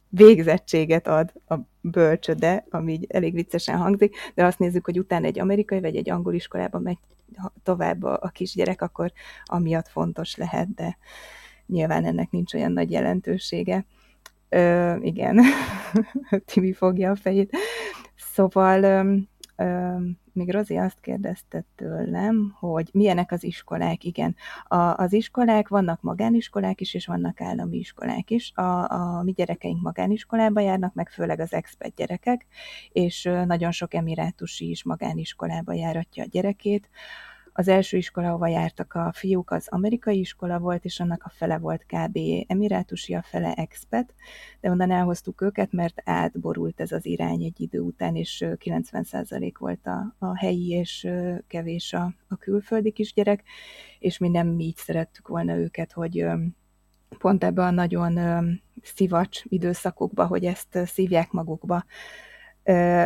[0.09, 5.39] végzettséget ad a bölcsöde, ami így elég viccesen hangzik, de azt nézzük, hogy utána egy
[5.39, 6.97] amerikai vagy egy angol iskolába megy
[7.63, 9.11] tovább a, a kisgyerek, akkor
[9.45, 10.97] amiatt fontos lehet, de
[11.65, 13.85] nyilván ennek nincs olyan nagy jelentősége.
[14.49, 15.41] Ö, igen,
[16.45, 17.57] Timi fogja a fejét.
[18.41, 19.15] Szóval ö,
[19.63, 19.95] ö,
[20.33, 24.03] még Rozi azt kérdezte tőlem, hogy milyenek az iskolák.
[24.03, 24.35] Igen,
[24.67, 28.51] a, az iskolák, vannak magániskolák is, és vannak állami iskolák is.
[28.55, 32.45] A, a mi gyerekeink magániskolába járnak, meg főleg az expat gyerekek,
[32.91, 36.89] és nagyon sok emirátusi is magániskolába járatja a gyerekét.
[37.61, 41.57] Az első iskola, ahova jártak a fiúk, az amerikai iskola volt, és annak a fele
[41.57, 42.17] volt kb.
[42.47, 44.13] emirátusi, a fele expet,
[44.59, 49.87] de onnan elhoztuk őket, mert átborult ez az irány egy idő után, és 90% volt
[49.87, 51.07] a, a helyi, és
[51.47, 53.43] kevés a, a külföldi kisgyerek,
[53.99, 56.25] és mi nem így szerettük volna őket, hogy
[57.17, 58.19] pont ebben a nagyon
[58.81, 61.85] szivacs időszakokban, hogy ezt szívják magukba,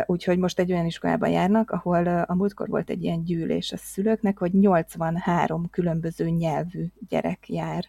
[0.06, 4.38] Úgyhogy most egy olyan iskolában járnak, ahol a múltkor volt egy ilyen gyűlés a szülőknek,
[4.38, 7.84] hogy 83 különböző nyelvű gyerek jár.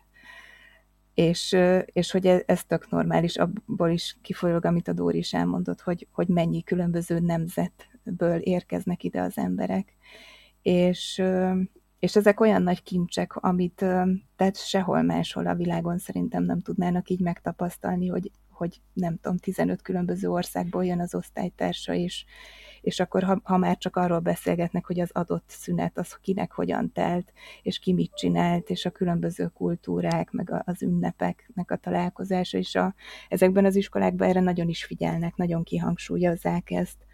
[1.14, 5.82] És, és hogy ez, ez tök normális, abból is kifolyólag, amit a Dóri is elmondott,
[5.82, 9.96] hogy, hogy mennyi különböző nemzetből érkeznek ide az emberek.
[10.62, 11.24] És,
[12.00, 13.86] és ezek olyan nagy kincsek, amit
[14.36, 19.82] tehát sehol máshol a világon szerintem nem tudnának így megtapasztalni, hogy hogy nem tudom, 15
[19.82, 22.26] különböző országból jön az osztálytársa, és,
[22.82, 26.92] és akkor ha, ha már csak arról beszélgetnek, hogy az adott szünet az kinek hogyan
[26.92, 32.76] telt, és ki mit csinált, és a különböző kultúrák, meg az ünnepeknek a találkozása, és
[32.76, 32.96] a,
[33.30, 37.06] ezekben az iskolákban erre nagyon is figyelnek, nagyon kihangsúlyozzák ezt.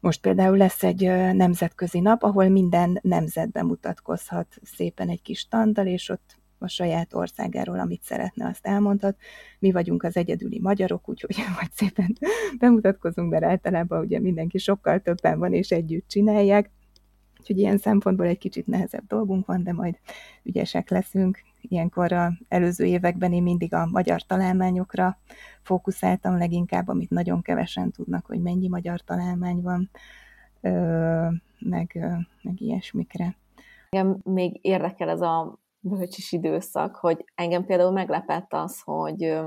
[0.00, 1.02] Most például lesz egy
[1.34, 7.78] nemzetközi nap, ahol minden nemzetben mutatkozhat szépen egy kis standal, és ott a saját országáról,
[7.78, 9.16] amit szeretne, azt elmondhat.
[9.58, 12.16] Mi vagyunk az egyedüli magyarok, úgyhogy majd szépen
[12.58, 16.70] bemutatkozunk, mert általában ugye mindenki sokkal többen van, és együtt csinálják.
[17.40, 19.98] Úgyhogy ilyen szempontból egy kicsit nehezebb dolgunk van, de majd
[20.42, 21.40] ügyesek leszünk.
[21.60, 25.18] Ilyenkor a előző években én mindig a magyar találmányokra
[25.62, 29.90] fókuszáltam leginkább, amit nagyon kevesen tudnak, hogy mennyi magyar találmány van,
[31.58, 32.06] meg,
[32.42, 33.36] meg ilyesmikre.
[33.90, 39.38] Igen, még érdekel ez a bölcsis időszak, hogy engem például meglepett az, hogy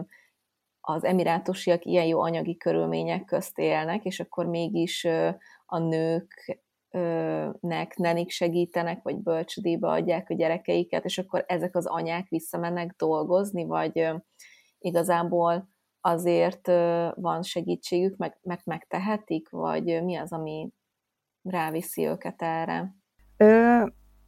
[0.81, 5.07] az emirátusiak ilyen jó anyagi körülmények közt élnek, és akkor mégis
[5.65, 6.35] a nőknek
[7.95, 14.09] nenik segítenek, vagy bölcsödébe adják a gyerekeiket, és akkor ezek az anyák visszamennek dolgozni, vagy
[14.77, 15.69] igazából
[16.01, 16.67] azért
[17.15, 20.69] van segítségük, meg, meg megtehetik, vagy mi az, ami
[21.41, 22.95] ráviszi őket erre?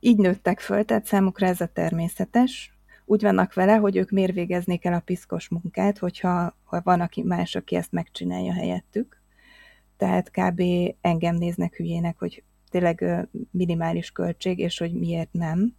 [0.04, 2.74] Így nőttek föl, tehát számukra ez a természetes.
[3.06, 7.24] Úgy vannak vele, hogy ők miért végeznék el a piszkos munkát, hogyha ha van aki
[7.24, 9.22] más, aki ezt megcsinálja helyettük.
[9.98, 10.62] Tehát kb.
[11.02, 15.76] engem néznek hülyének, hogy tényleg minimális költség, és hogy miért nem.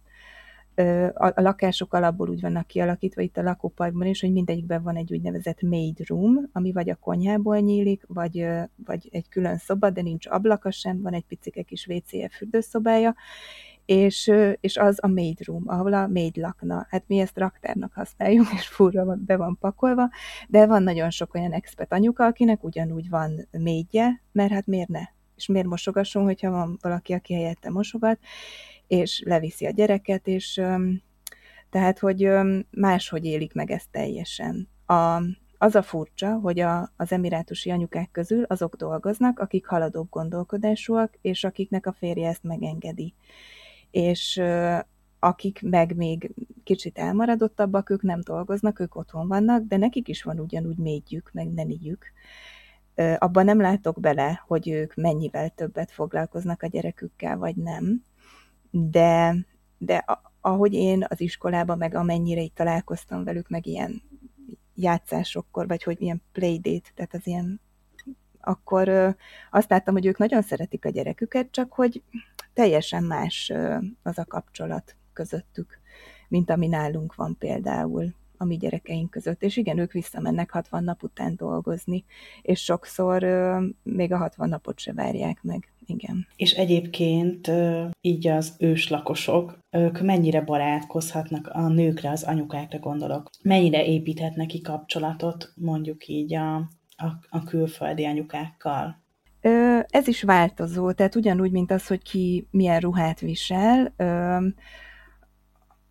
[1.13, 5.61] A lakások alapból úgy vannak kialakítva itt a lakóparkban is, hogy mindegyikben van egy úgynevezett
[5.61, 8.47] maid room, ami vagy a konyhából nyílik, vagy,
[8.85, 13.15] vagy egy külön szoba, de nincs ablaka sem, van egy picike kis WC-e fürdőszobája,
[13.85, 16.85] és, és az a maid room, ahol a maid lakna.
[16.89, 20.09] Hát mi ezt raktárnak használjuk, és furra be van pakolva,
[20.47, 25.01] de van nagyon sok olyan expert anyuka, akinek ugyanúgy van maidje, mert hát miért ne?
[25.35, 28.19] És miért mosogasson, hogyha van valaki, aki helyette mosogat,
[28.87, 30.61] és leviszi a gyereket, és
[31.69, 32.29] tehát, hogy
[32.71, 34.67] máshogy élik meg ezt teljesen.
[34.85, 35.21] A,
[35.57, 41.43] az a furcsa, hogy a, az emirátusi anyukák közül azok dolgoznak, akik haladóbb gondolkodásúak, és
[41.43, 43.13] akiknek a férje ezt megengedi
[43.93, 44.41] és
[45.19, 50.39] akik meg még kicsit elmaradottabbak, ők nem dolgoznak, ők otthon vannak, de nekik is van
[50.39, 52.05] ugyanúgy mégyük, meg neniük.
[53.17, 58.03] Abban nem látok bele, hogy ők mennyivel többet foglalkoznak a gyerekükkel, vagy nem,
[58.71, 59.35] de,
[59.77, 60.05] de
[60.41, 64.01] ahogy én az iskolában, meg amennyire itt találkoztam velük, meg ilyen
[64.75, 67.61] játszásokkor, vagy hogy ilyen playdate, tehát az ilyen,
[68.39, 69.15] akkor
[69.51, 72.03] azt láttam, hogy ők nagyon szeretik a gyereküket, csak hogy
[72.53, 73.51] teljesen más
[74.03, 75.79] az a kapcsolat közöttük,
[76.27, 79.43] mint ami nálunk van például a mi gyerekeink között.
[79.43, 82.05] És igen, ők visszamennek 60 nap után dolgozni,
[82.41, 83.23] és sokszor
[83.83, 85.73] még a 60 napot se várják meg.
[85.85, 86.27] Igen.
[86.35, 87.51] És egyébként
[88.01, 93.29] így az őslakosok, ők mennyire barátkozhatnak a nőkre, az anyukákra gondolok?
[93.41, 96.55] Mennyire építhetnek ki kapcsolatot mondjuk így a,
[96.95, 99.02] a, a külföldi anyukákkal?
[99.87, 103.93] Ez is változó, tehát ugyanúgy, mint az, hogy ki milyen ruhát visel,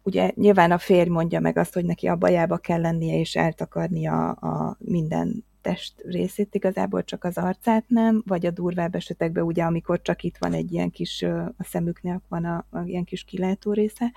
[0.03, 4.31] ugye nyilván a férj mondja meg azt, hogy neki a bajába kell lennie és eltakarnia
[4.31, 10.03] a minden test részét, igazából csak az arcát nem, vagy a durvább esetekben ugye, amikor
[10.03, 11.23] csak itt van egy ilyen kis,
[11.57, 14.13] a szemüknek van a, a ilyen kis kilátó része,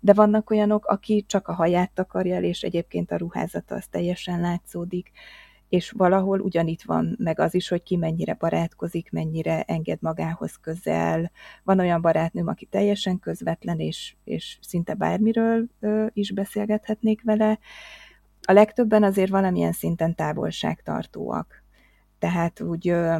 [0.00, 4.40] de vannak olyanok, aki csak a haját takarja el, és egyébként a ruházata az teljesen
[4.40, 5.10] látszódik,
[5.68, 11.30] és valahol ugyanitt van meg az is, hogy ki mennyire barátkozik, mennyire enged magához közel.
[11.62, 17.58] Van olyan barátnőm, aki teljesen közvetlen, és, és szinte bármiről ö, is beszélgethetnék vele.
[18.42, 21.62] A legtöbben azért valamilyen szinten távolságtartóak.
[22.18, 23.16] Tehát úgy ö,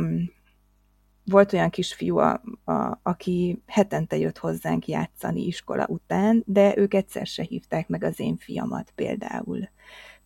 [1.24, 7.26] volt olyan kisfiú, a, a, aki hetente jött hozzánk játszani iskola után, de ők egyszer
[7.26, 9.68] se hívták meg az én fiamat például.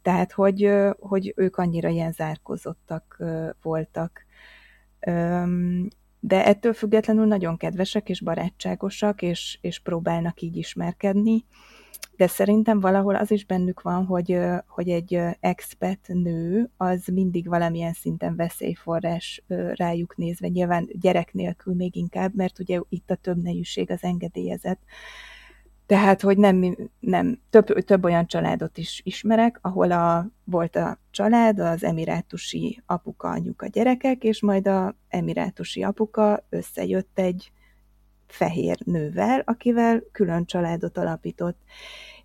[0.02, 3.22] Tehát, hogy, hogy ők annyira ilyen zárkozottak
[3.62, 4.24] voltak.
[6.20, 11.44] De ettől függetlenül nagyon kedvesek és barátságosak, és, és próbálnak így ismerkedni.
[12.16, 17.92] De szerintem valahol az is bennük van, hogy, hogy egy expat nő az mindig valamilyen
[17.92, 19.42] szinten veszélyforrás
[19.74, 24.80] rájuk nézve, nyilván gyerek nélkül még inkább, mert ugye itt a több nejűség az engedélyezett,
[25.92, 31.58] tehát, hogy nem, nem több, több olyan családot is ismerek, ahol a, volt a család,
[31.58, 37.52] az emirátusi apuka, anyuka, gyerekek, és majd a emirátusi apuka összejött egy
[38.26, 41.58] fehér nővel, akivel külön családot alapított.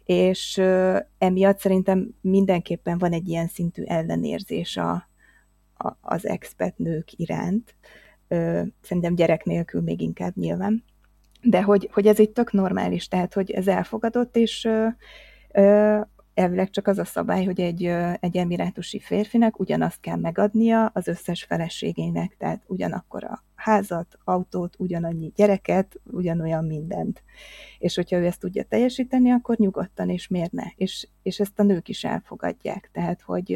[0.05, 4.91] És ö, emiatt szerintem mindenképpen van egy ilyen szintű ellenérzés a,
[5.77, 7.75] a, az expat nők iránt.
[8.27, 10.83] Ö, szerintem gyerek nélkül még inkább nyilván
[11.41, 14.87] de hogy, hogy ez itt tök normális, tehát hogy ez elfogadott, és ö,
[15.53, 15.99] ö,
[16.37, 17.83] elvileg csak az a szabály, hogy egy,
[18.19, 25.31] egy emirátusi férfinek ugyanazt kell megadnia az összes feleségének, tehát ugyanakkor a házat, autót, ugyanannyi
[25.35, 27.23] gyereket, ugyanolyan mindent.
[27.79, 30.65] És hogyha ő ezt tudja teljesíteni, akkor nyugodtan, és miért ne?
[30.75, 32.89] És, és ezt a nők is elfogadják.
[32.93, 33.51] Tehát, hogy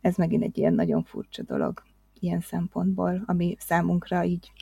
[0.00, 1.82] ez megint egy ilyen nagyon furcsa dolog
[2.20, 4.52] ilyen szempontból, ami számunkra így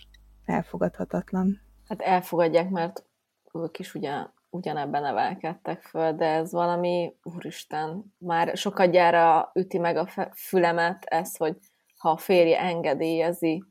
[0.45, 1.61] elfogadhatatlan.
[1.89, 3.05] Hát elfogadják, mert
[3.53, 10.09] ők is ugyan, ugyanebben nevelkedtek föl, de ez valami, úristen, már sokadjára üti meg a
[10.35, 11.57] fülemet ez, hogy
[11.97, 13.65] ha a férje engedélyezi,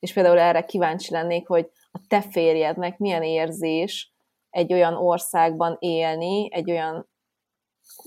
[0.00, 4.12] és például erre kíváncsi lennék, hogy a te férjednek milyen érzés
[4.50, 7.08] egy olyan országban élni, egy olyan,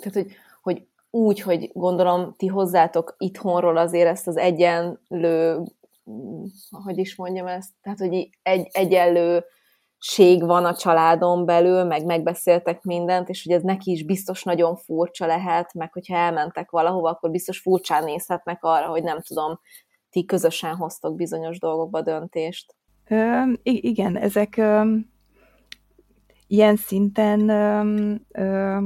[0.01, 5.63] tehát hogy, hogy úgy, hogy gondolom ti hozzátok itthonról azért ezt az egyenlő
[6.84, 9.43] hogy is mondjam ezt, tehát, hogy egy egyenlő
[10.00, 14.76] ség van a családon belül, meg megbeszéltek mindent, és hogy ez neki is biztos nagyon
[14.76, 19.60] furcsa lehet, meg hogyha elmentek valahova, akkor biztos furcsán nézhetnek arra, hogy nem tudom,
[20.10, 22.76] ti közösen hoztok bizonyos dolgokba döntést.
[23.10, 24.96] Ö, igen, ezek ö,
[26.48, 28.78] ilyen szinten ö, ö,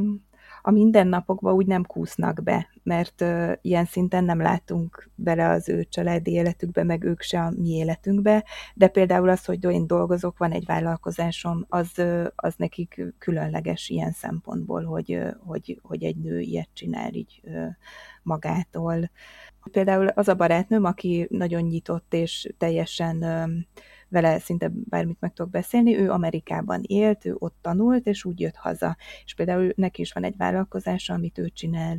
[0.62, 5.84] a mindennapokba úgy nem kúsznak be, mert uh, ilyen szinten nem látunk bele az ő
[5.84, 8.46] családi életükbe, meg ők se a mi életünkbe,
[8.76, 14.12] de például az, hogy én dolgozok, van egy vállalkozásom, az, uh, az nekik különleges ilyen
[14.12, 17.68] szempontból, hogy, uh, hogy, hogy egy nő ilyet csinál így uh,
[18.24, 19.12] magától.
[19.72, 23.50] Például az a barátnőm, aki nagyon nyitott és teljesen uh,
[24.12, 28.56] vele szinte bármit meg tudok beszélni, ő Amerikában élt, ő ott tanult, és úgy jött
[28.56, 28.98] haza.
[29.26, 31.98] És például neki is van egy vállalkozása, amit ő csinál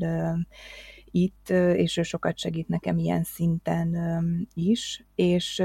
[1.11, 3.97] itt, és ő sokat segít nekem ilyen szinten
[4.55, 5.63] is, és,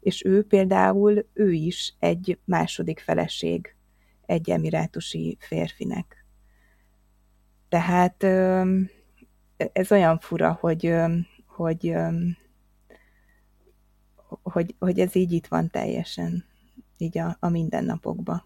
[0.00, 3.74] és ő például, ő is egy második feleség
[4.26, 6.26] egy emirátusi férfinek.
[7.68, 8.22] Tehát
[9.72, 10.94] ez olyan fura, hogy,
[11.46, 11.94] hogy
[14.42, 16.44] hogy, hogy ez így itt van teljesen.
[16.98, 18.44] így a, a mindennapokba.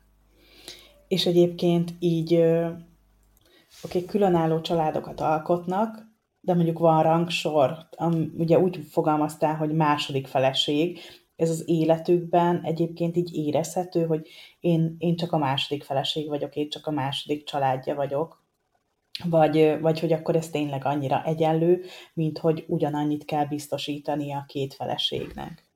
[1.08, 2.74] És egyébként így, oké,
[3.82, 6.06] okay, különálló családokat alkotnak,
[6.40, 7.88] de mondjuk van rangsor,
[8.36, 10.98] ugye úgy fogalmaztál, hogy második feleség,
[11.36, 14.28] ez az életükben egyébként így érezhető, hogy
[14.60, 18.44] én, én csak a második feleség vagyok, én csak a második családja vagyok,
[19.24, 21.84] vagy, vagy hogy akkor ez tényleg annyira egyenlő,
[22.14, 25.67] mint hogy ugyanannyit kell biztosítani a két feleségnek.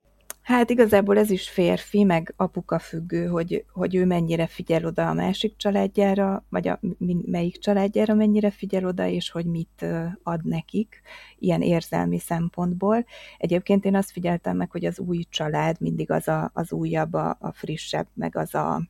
[0.43, 5.13] Hát igazából ez is férfi, meg apuka függő, hogy, hogy ő mennyire figyel oda a
[5.13, 6.81] másik családjára, vagy a,
[7.27, 9.87] melyik családjára mennyire figyel oda, és hogy mit
[10.23, 11.01] ad nekik,
[11.39, 13.05] ilyen érzelmi szempontból.
[13.39, 17.37] Egyébként én azt figyeltem meg, hogy az új család mindig az a, az újabb, a,
[17.41, 18.83] a frissebb, meg az a,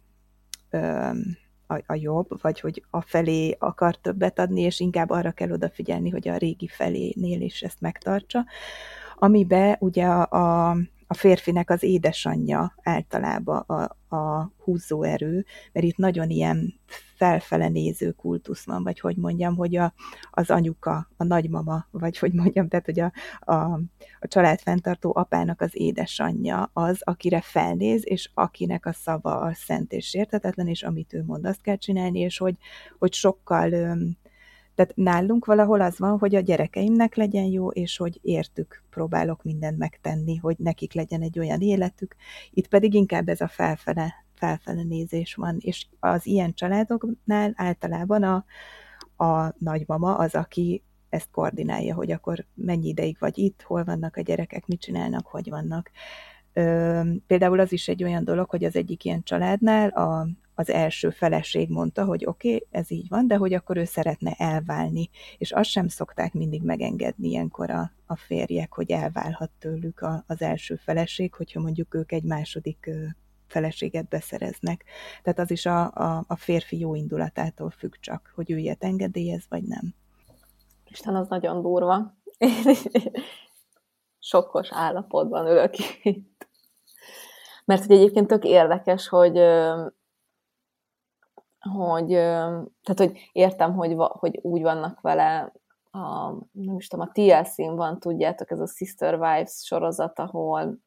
[1.66, 6.10] a, a jobb, vagy hogy a felé akar többet adni, és inkább arra kell odafigyelni,
[6.10, 8.44] hogy a régi felénél is ezt megtartsa.
[9.16, 10.76] Amibe ugye a, a
[11.12, 16.80] a férfinek az édesanyja általában a, a húzóerő, mert itt nagyon ilyen
[17.14, 19.94] felfele néző kultusz van, vagy hogy mondjam, hogy a,
[20.30, 23.54] az anyuka, a nagymama, vagy hogy mondjam, tehát hogy a, a,
[24.20, 30.14] a családfenntartó apának az édesanyja az, akire felnéz, és akinek a szava a szent és
[30.14, 32.56] értetetlen, és amit ő mond, azt kell csinálni, és hogy,
[32.98, 33.96] hogy sokkal
[34.74, 39.78] tehát nálunk valahol az van, hogy a gyerekeimnek legyen jó, és hogy értük próbálok mindent
[39.78, 42.16] megtenni, hogy nekik legyen egy olyan életük.
[42.50, 48.44] Itt pedig inkább ez a felfele, felfele nézés van, és az ilyen családoknál általában a,
[49.24, 54.20] a nagymama az, aki ezt koordinálja, hogy akkor mennyi ideig vagy itt, hol vannak a
[54.20, 55.90] gyerekek, mit csinálnak, hogy vannak.
[56.52, 60.26] Ö, például az is egy olyan dolog, hogy az egyik ilyen családnál a,
[60.62, 64.32] az első feleség mondta, hogy oké, okay, ez így van, de hogy akkor ő szeretne
[64.38, 65.10] elválni.
[65.38, 70.42] És azt sem szokták mindig megengedni ilyenkor a, a férjek, hogy elválhat tőlük a, az
[70.42, 72.90] első feleség, hogyha mondjuk ők egy második
[73.46, 74.84] feleséget beszereznek.
[75.22, 79.44] Tehát az is a, a, a férfi jó indulatától függ csak, hogy ő ilyet engedélyez,
[79.48, 79.94] vagy nem.
[80.88, 82.14] Isten, az nagyon durva.
[84.18, 86.46] Sokkos állapotban ülök itt.
[87.64, 89.38] Mert hogy egyébként tök érdekes, hogy
[91.70, 95.52] hogy, tehát, hogy értem, hogy, hogy úgy vannak vele,
[95.90, 100.78] a, nem is tudom, a TLC-n van, tudjátok, ez a Sister Wives sorozat, ahol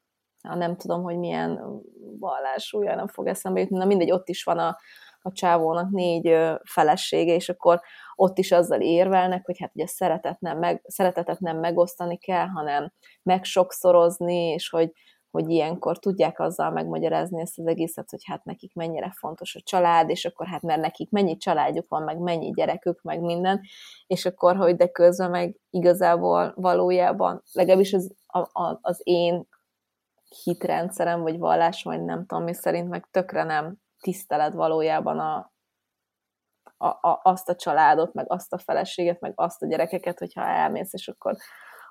[0.48, 1.82] a nem tudom, hogy milyen
[2.18, 4.78] vallásúja, nem fog eszembe jutni, na mindegy, ott is van a,
[5.22, 7.80] a csávónak négy felesége, és akkor
[8.14, 12.92] ott is azzal érvelnek, hogy hát ugye szeretet nem meg, szeretetet nem megosztani kell, hanem
[13.22, 14.92] megsokszorozni, és hogy
[15.36, 20.10] hogy ilyenkor tudják azzal megmagyarázni ezt az egészet, hogy hát nekik mennyire fontos a család,
[20.10, 23.60] és akkor hát mert nekik mennyi családjuk van, meg mennyi gyerekük, meg minden,
[24.06, 29.48] és akkor, hogy de közben meg igazából valójában, legalábbis az, a, a, az én
[30.44, 35.52] hitrendszerem, vagy vallás, vagy nem tudom mi szerint, meg tökre nem tisztelet valójában a,
[36.76, 40.92] a, a, azt a családot, meg azt a feleséget, meg azt a gyerekeket, hogyha elmész,
[40.92, 41.36] és akkor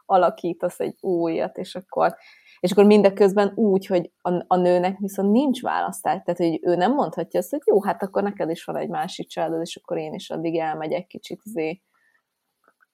[0.05, 2.15] alakítasz egy újat, és akkor
[2.59, 6.93] és akkor mindeközben úgy, hogy a, a nőnek viszont nincs választás, tehát hogy ő nem
[6.93, 10.13] mondhatja azt, hogy jó, hát akkor neked is van egy másik családod, és akkor én
[10.13, 11.81] is addig elmegyek kicsit zé.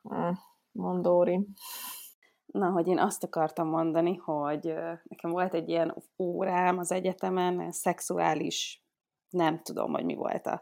[0.01, 0.31] Hm,
[0.71, 1.47] mondóri.
[2.45, 8.83] Na, hogy én azt akartam mondani, hogy nekem volt egy ilyen órám az egyetemen, szexuális,
[9.29, 10.61] nem tudom, hogy mi volt a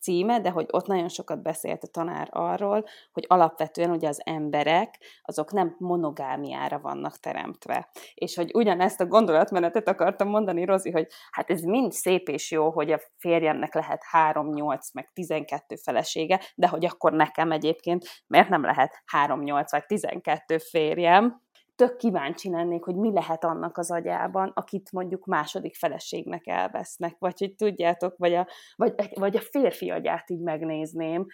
[0.00, 4.98] címe, de hogy ott nagyon sokat beszélt a tanár arról, hogy alapvetően ugye az emberek,
[5.22, 7.90] azok nem monogámiára vannak teremtve.
[8.14, 12.70] És hogy ugyanezt a gondolatmenetet akartam mondani, Rozi, hogy hát ez mind szép és jó,
[12.70, 18.48] hogy a férjemnek lehet 3, 8, meg 12 felesége, de hogy akkor nekem egyébként miért
[18.48, 21.42] nem lehet 3, 8 vagy 12 férjem,
[21.80, 27.38] tök kíváncsi lennék, hogy mi lehet annak az agyában, akit mondjuk második feleségnek elvesznek, vagy
[27.38, 31.26] hogy tudjátok, vagy a, vagy, vagy a férfi agyát így megnézném,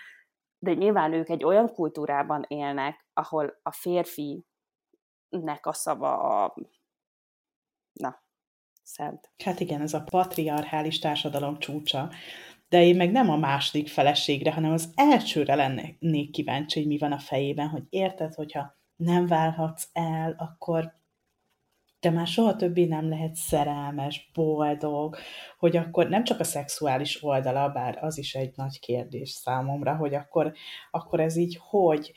[0.58, 4.46] de nyilván ők egy olyan kultúrában élnek, ahol a férfinek
[5.60, 6.54] a szava a
[7.92, 8.22] na,
[8.82, 9.30] szent.
[9.44, 12.10] Hát igen, ez a patriarchális társadalom csúcsa.
[12.68, 17.12] De én meg nem a második feleségre, hanem az elsőre lennék kíváncsi, hogy mi van
[17.12, 20.94] a fejében, hogy érted, hogyha nem válhatsz el, akkor
[22.00, 25.16] te már soha többé nem lehet szerelmes, boldog,
[25.58, 30.14] hogy akkor nem csak a szexuális oldala, bár az is egy nagy kérdés számomra, hogy
[30.14, 30.52] akkor,
[30.90, 32.12] akkor ez így hogy,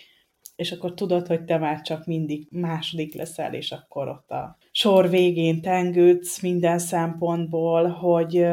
[0.56, 5.10] és akkor tudod, hogy te már csak mindig második leszel, és akkor ott a sor
[5.10, 8.46] végén tengődsz minden szempontból, hogy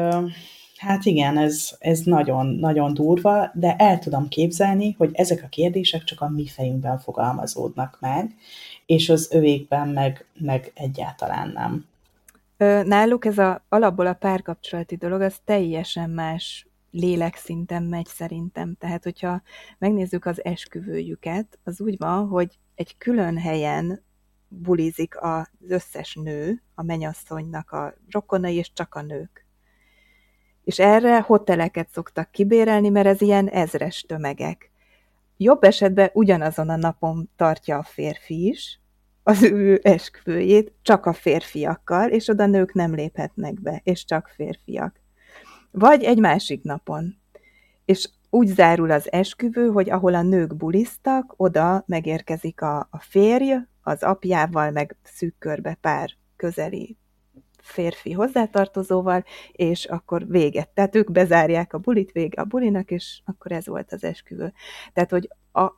[0.77, 6.03] Hát igen, ez, ez nagyon, nagyon durva, de el tudom képzelni, hogy ezek a kérdések
[6.03, 8.35] csak a mi fejünkben fogalmazódnak meg,
[8.85, 11.85] és az övékben meg, meg egyáltalán nem.
[12.87, 18.75] Náluk ez a, alapból a párkapcsolati dolog, az teljesen más lélekszinten megy szerintem.
[18.79, 19.41] Tehát, hogyha
[19.77, 24.03] megnézzük az esküvőjüket, az úgy van, hogy egy külön helyen
[24.47, 29.46] bulizik az összes nő, a menyasszonynak a rokonai, és csak a nők.
[30.67, 34.71] És erre hoteleket szoktak kibérelni, mert ez ilyen ezres tömegek.
[35.37, 38.79] Jobb esetben ugyanazon a napon tartja a férfi is,
[39.23, 44.99] az ő esküvőjét csak a férfiakkal, és oda nők nem léphetnek be, és csak férfiak.
[45.71, 47.17] Vagy egy másik napon.
[47.85, 53.53] És úgy zárul az esküvő, hogy ahol a nők bulisztak, oda megérkezik a, a férj,
[53.81, 56.97] az apjával, meg szűk körbe pár közeli
[57.67, 60.69] férfi hozzátartozóval, és akkor véget.
[60.69, 64.53] Tehát ők bezárják a bulit, vége a bulinak, és akkor ez volt az esküvő.
[64.93, 65.71] Tehát, hogy a,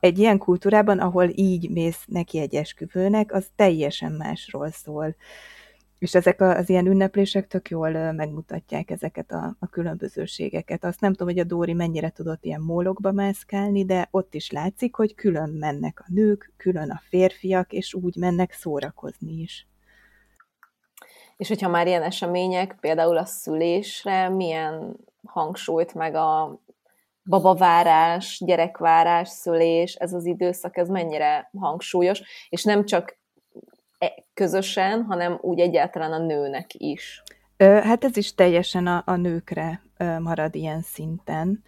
[0.00, 5.16] egy ilyen kultúrában, ahol így mész neki egy esküvőnek, az teljesen másról szól.
[5.98, 10.84] És ezek az ilyen ünneplések tök jól megmutatják ezeket a, a különbözőségeket.
[10.84, 14.94] Azt nem tudom, hogy a Dóri mennyire tudott ilyen mólokba mászkálni, de ott is látszik,
[14.94, 19.69] hogy külön mennek a nők, külön a férfiak, és úgy mennek szórakozni is.
[21.40, 26.58] És hogyha már ilyen események, például a szülésre, milyen hangsúlyt meg a
[27.24, 33.18] babavárás, gyerekvárás, szülés, ez az időszak, ez mennyire hangsúlyos, és nem csak
[33.98, 37.22] e, közösen, hanem úgy egyáltalán a nőnek is.
[37.56, 39.82] Hát ez is teljesen a, a nőkre
[40.18, 41.62] marad ilyen szinten.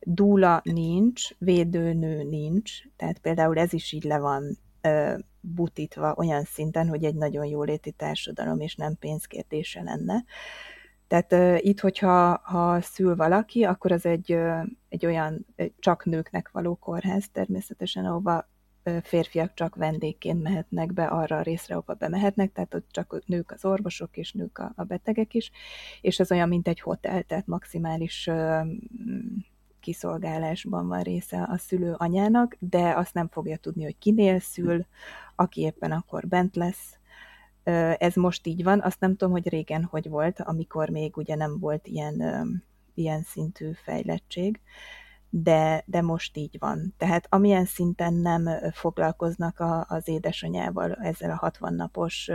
[0.00, 4.58] Dúla nincs, védőnő nincs, tehát például ez is így le van
[5.40, 10.24] butítva olyan szinten, hogy egy nagyon jóléti társadalom és nem pénzkérdése lenne.
[11.08, 15.46] Tehát uh, itt, hogyha ha szül valaki, akkor az egy, uh, egy olyan
[15.78, 18.48] csak nőknek való kórház természetesen, ahova
[18.84, 23.50] uh, férfiak csak vendégként mehetnek be arra a részre, ahova bemehetnek, tehát ott csak nők
[23.50, 25.50] az orvosok és nők a, a betegek is,
[26.00, 28.66] és ez olyan, mint egy hotel, tehát maximális uh,
[29.88, 34.86] kiszolgálásban van része a szülő anyának, de azt nem fogja tudni, hogy kinél szül,
[35.36, 36.98] aki éppen akkor bent lesz,
[37.98, 41.58] ez most így van, azt nem tudom, hogy régen hogy volt, amikor még ugye nem
[41.58, 42.22] volt ilyen,
[42.94, 44.60] ilyen szintű fejlettség,
[45.30, 46.94] de, de most így van.
[46.96, 52.30] Tehát amilyen szinten nem foglalkoznak a, az édesanyával ezzel a 60 napos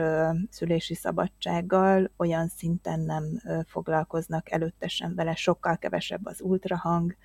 [0.49, 3.23] szülési szabadsággal, olyan szinten nem
[3.67, 7.15] foglalkoznak előtte sem vele, sokkal kevesebb az ultrahang,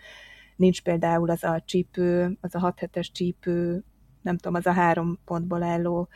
[0.57, 3.85] nincs például az a csípő, az a 6 hetes csípő,
[4.23, 6.09] nem tudom, az a három pontból álló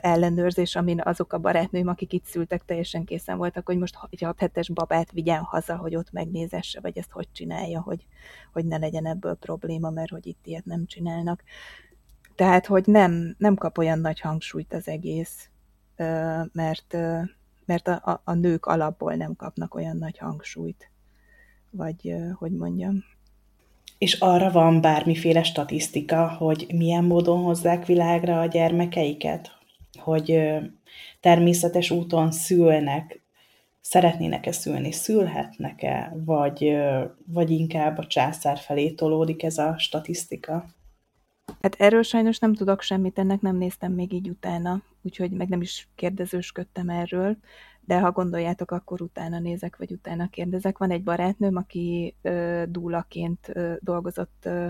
[0.00, 4.40] ellenőrzés, amin azok a barátnőim, akik itt szültek, teljesen készen voltak, hogy most egy hat
[4.40, 8.06] hetes babát vigyen haza, hogy ott megnézesse, vagy ezt hogy csinálja, hogy,
[8.52, 11.42] hogy ne legyen ebből probléma, mert hogy itt ilyet nem csinálnak.
[12.34, 15.50] Tehát, hogy nem, nem kap olyan nagy hangsúlyt az egész,
[16.52, 16.96] mert,
[17.64, 20.90] mert a, a, a nők alapból nem kapnak olyan nagy hangsúlyt,
[21.70, 23.04] vagy hogy mondjam.
[23.98, 29.58] És arra van bármiféle statisztika, hogy milyen módon hozzák világra a gyermekeiket?
[29.98, 30.40] Hogy
[31.20, 33.22] természetes úton szülnek,
[33.80, 36.76] szeretnének-e szülni, szülhetnek-e, vagy,
[37.26, 40.64] vagy inkább a császár felé tolódik ez a statisztika?
[41.60, 45.60] Hát erről sajnos nem tudok semmit, ennek nem néztem még így utána, úgyhogy meg nem
[45.60, 47.36] is kérdezősködtem erről,
[47.80, 50.78] de ha gondoljátok, akkor utána nézek, vagy utána kérdezek.
[50.78, 54.68] Van egy barátnőm, aki ö, dúlaként ö, dolgozott ö,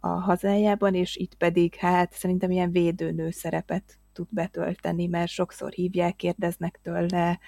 [0.00, 6.16] a hazájában, és itt pedig hát szerintem ilyen védőnő szerepet tud betölteni, mert sokszor hívják,
[6.16, 7.38] kérdeznek tőle,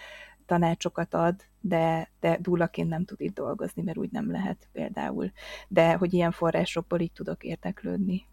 [0.46, 5.30] tanácsokat ad, de, de dúlaként nem tud itt dolgozni, mert úgy nem lehet például.
[5.68, 8.26] De hogy ilyen forrásokból így tudok érteklődni.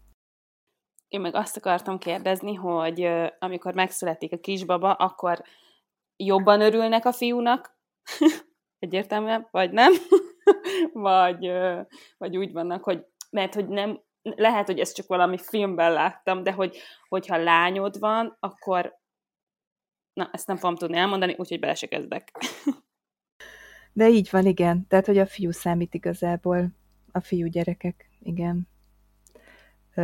[1.08, 3.08] Én meg azt akartam kérdezni, hogy
[3.38, 5.42] amikor megszületik a kisbaba, akkor
[6.16, 7.78] jobban örülnek a fiúnak,
[8.78, 9.92] egyértelműen, vagy nem,
[10.92, 11.50] vagy,
[12.18, 16.52] vagy úgy vannak, hogy mert hogy nem lehet, hogy ezt csak valami filmben láttam, de
[16.52, 16.76] hogy,
[17.08, 18.98] hogyha lányod van, akkor
[20.12, 22.32] na, ezt nem fogom tudni elmondani, úgyhogy bele se kezdek.
[23.92, 24.86] De így van, igen.
[24.88, 26.68] Tehát, hogy a fiú számít igazából.
[27.12, 28.68] A fiú gyerekek, igen.
[29.94, 30.02] Ö,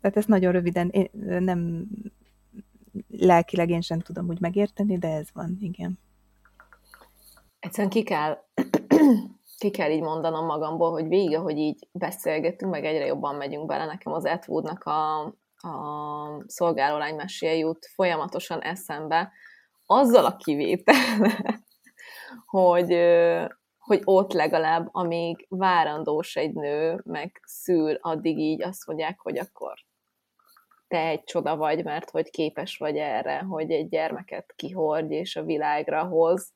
[0.00, 1.10] tehát ezt nagyon röviden, én
[1.42, 1.86] nem
[3.08, 5.98] lelkileg én sem tudom úgy megérteni, de ez van, igen.
[7.58, 8.38] Egyszerűen ki kell
[9.62, 13.84] ki kell így mondanom magamból, hogy végig, hogy így beszélgetünk, meg egyre jobban megyünk bele,
[13.84, 15.20] nekem az Atwoodnak a,
[15.56, 19.32] a szolgálólány meséje jut folyamatosan eszembe,
[19.86, 20.94] azzal a kivétel,
[22.60, 22.88] hogy,
[23.78, 29.74] hogy ott legalább, amíg várandós egy nő, meg szül, addig így azt mondják, hogy akkor
[30.88, 35.42] te egy csoda vagy, mert hogy képes vagy erre, hogy egy gyermeket kihordj és a
[35.42, 36.52] világra hoz.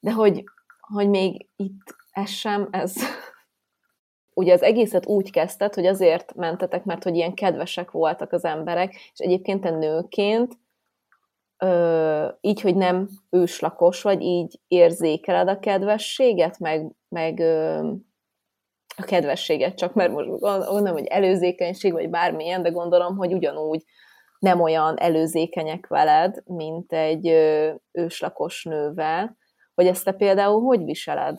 [0.00, 0.44] De hogy,
[0.92, 2.94] hogy még itt ez sem, ez...
[4.34, 8.94] Ugye az egészet úgy kezdted, hogy azért mentetek, mert hogy ilyen kedvesek voltak az emberek,
[8.94, 10.58] és egyébként te nőként
[11.58, 17.78] ö, így, hogy nem őslakos vagy, így érzékeled a kedvességet, meg, meg ö,
[18.96, 23.84] a kedvességet, csak mert most gondolom, hogy előzékenység, vagy bármilyen, de gondolom, hogy ugyanúgy
[24.38, 27.26] nem olyan előzékenyek veled, mint egy
[27.92, 29.36] őslakos nővel,
[29.78, 31.38] hogy ezt te például hogy viseled?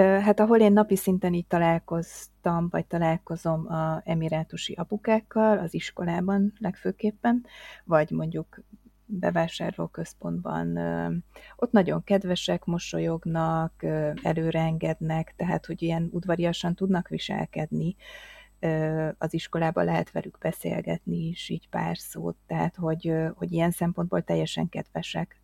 [0.00, 7.44] Hát ahol én napi szinten így találkoztam, vagy találkozom a emirátusi apukákkal, az iskolában legfőképpen,
[7.84, 8.62] vagy mondjuk
[9.06, 10.78] bevásárlóközpontban.
[11.56, 13.72] Ott nagyon kedvesek, mosolyognak,
[14.22, 17.96] előreengednek, tehát hogy ilyen udvariasan tudnak viselkedni.
[19.18, 24.68] Az iskolában lehet velük beszélgetni is, így pár szót, tehát hogy, hogy ilyen szempontból teljesen
[24.68, 25.41] kedvesek.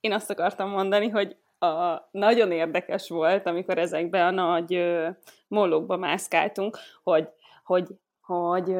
[0.00, 4.84] Én azt akartam mondani, hogy a, nagyon érdekes volt, amikor ezekbe a nagy
[5.48, 7.28] mollókba mászkáltunk, hogy,
[7.64, 7.86] hogy,
[8.20, 8.76] hogy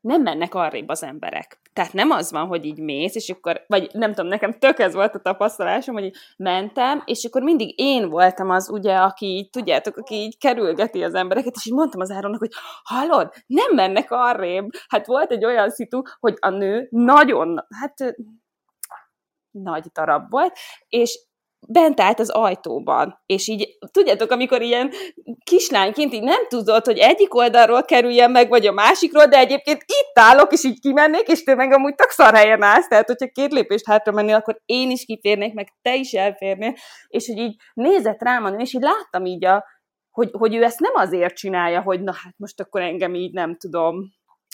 [0.00, 1.60] nem mennek arrébb az emberek.
[1.72, 4.94] Tehát nem az van, hogy így mész, és akkor, vagy nem tudom, nekem tök ez
[4.94, 9.96] volt a tapasztalásom, hogy mentem, és akkor mindig én voltam az, ugye, aki így, tudjátok,
[9.96, 14.68] aki így kerülgeti az embereket, és így mondtam az Áronnak, hogy hallod, nem mennek arrébb.
[14.88, 18.14] Hát volt egy olyan szitu, hogy a nő nagyon, hát
[19.52, 20.56] nagy darab volt,
[20.88, 21.18] és
[21.68, 24.90] bent állt az ajtóban, és így, tudjátok, amikor ilyen
[25.44, 30.18] kislányként így nem tudod, hogy egyik oldalról kerüljen meg, vagy a másikról, de egyébként itt
[30.18, 33.52] állok, és így kimennék, és te meg amúgy tök szar helyen állsz, tehát hogyha két
[33.52, 36.74] lépést hátra mennél, akkor én is kiférnék, meg te is elférnél,
[37.08, 39.64] és hogy így nézett rám és így láttam így, a,
[40.10, 43.56] hogy, hogy ő ezt nem azért csinálja, hogy na hát most akkor engem így nem
[43.56, 44.12] tudom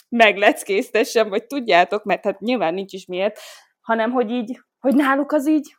[0.09, 3.39] megleckésztessem, vagy tudjátok, mert hát nyilván nincs is miért,
[3.81, 5.77] hanem hogy így, hogy náluk az így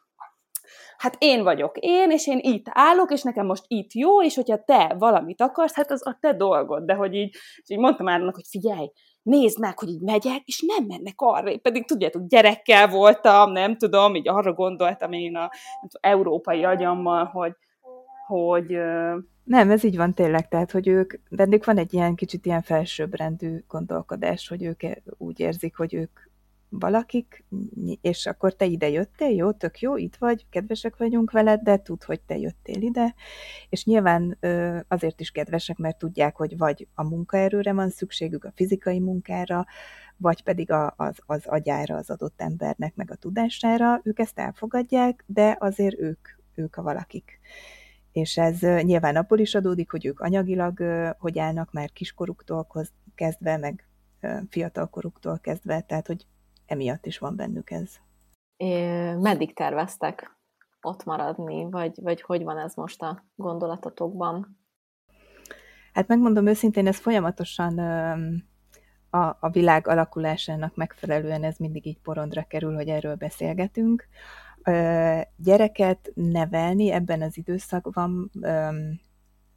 [1.01, 4.65] hát én vagyok én, és én itt állok, és nekem most itt jó, és hogyha
[4.65, 6.85] te valamit akarsz, hát az a te dolgod.
[6.85, 8.91] De hogy így, és így mondtam Áronnak, hogy figyelj,
[9.23, 11.59] nézd meg, hogy így megyek, és nem mennek arra.
[11.59, 17.53] Pedig tudjátok, gyerekkel voltam, nem tudom, így arra gondoltam én a tudom, európai agyammal, hogy,
[18.27, 18.79] hogy
[19.45, 23.65] nem, ez így van tényleg, tehát, hogy ők, bennük van egy ilyen kicsit ilyen felsőbbrendű
[23.69, 24.81] gondolkodás, hogy ők
[25.19, 26.30] úgy érzik, hogy ők
[26.71, 27.45] valakik,
[28.01, 32.03] és akkor te ide jöttél, jó, tök jó, itt vagy, kedvesek vagyunk veled, de tud,
[32.03, 33.15] hogy te jöttél ide,
[33.69, 34.39] és nyilván
[34.89, 39.67] azért is kedvesek, mert tudják, hogy vagy a munkaerőre van szükségük, a fizikai munkára,
[40.17, 45.25] vagy pedig a, az, az agyára az adott embernek, meg a tudására, ők ezt elfogadják,
[45.27, 47.41] de azért ők, ők a valakik.
[48.13, 50.83] És ez nyilván abból is adódik, hogy ők anyagilag
[51.19, 52.67] hogy állnak már kiskoruktól
[53.15, 53.85] kezdve, meg
[54.51, 56.27] fiatalkoruktól kezdve, tehát hogy
[56.71, 57.91] emiatt is van bennük ez.
[58.57, 60.39] É, meddig terveztek
[60.81, 64.59] ott maradni, vagy, vagy hogy van ez most a gondolatotokban?
[65.93, 67.79] Hát megmondom őszintén, ez folyamatosan
[69.11, 74.09] a, a világ alakulásának megfelelően ez mindig így porondra kerül, hogy erről beszélgetünk.
[75.37, 78.31] Gyereket nevelni ebben az időszakban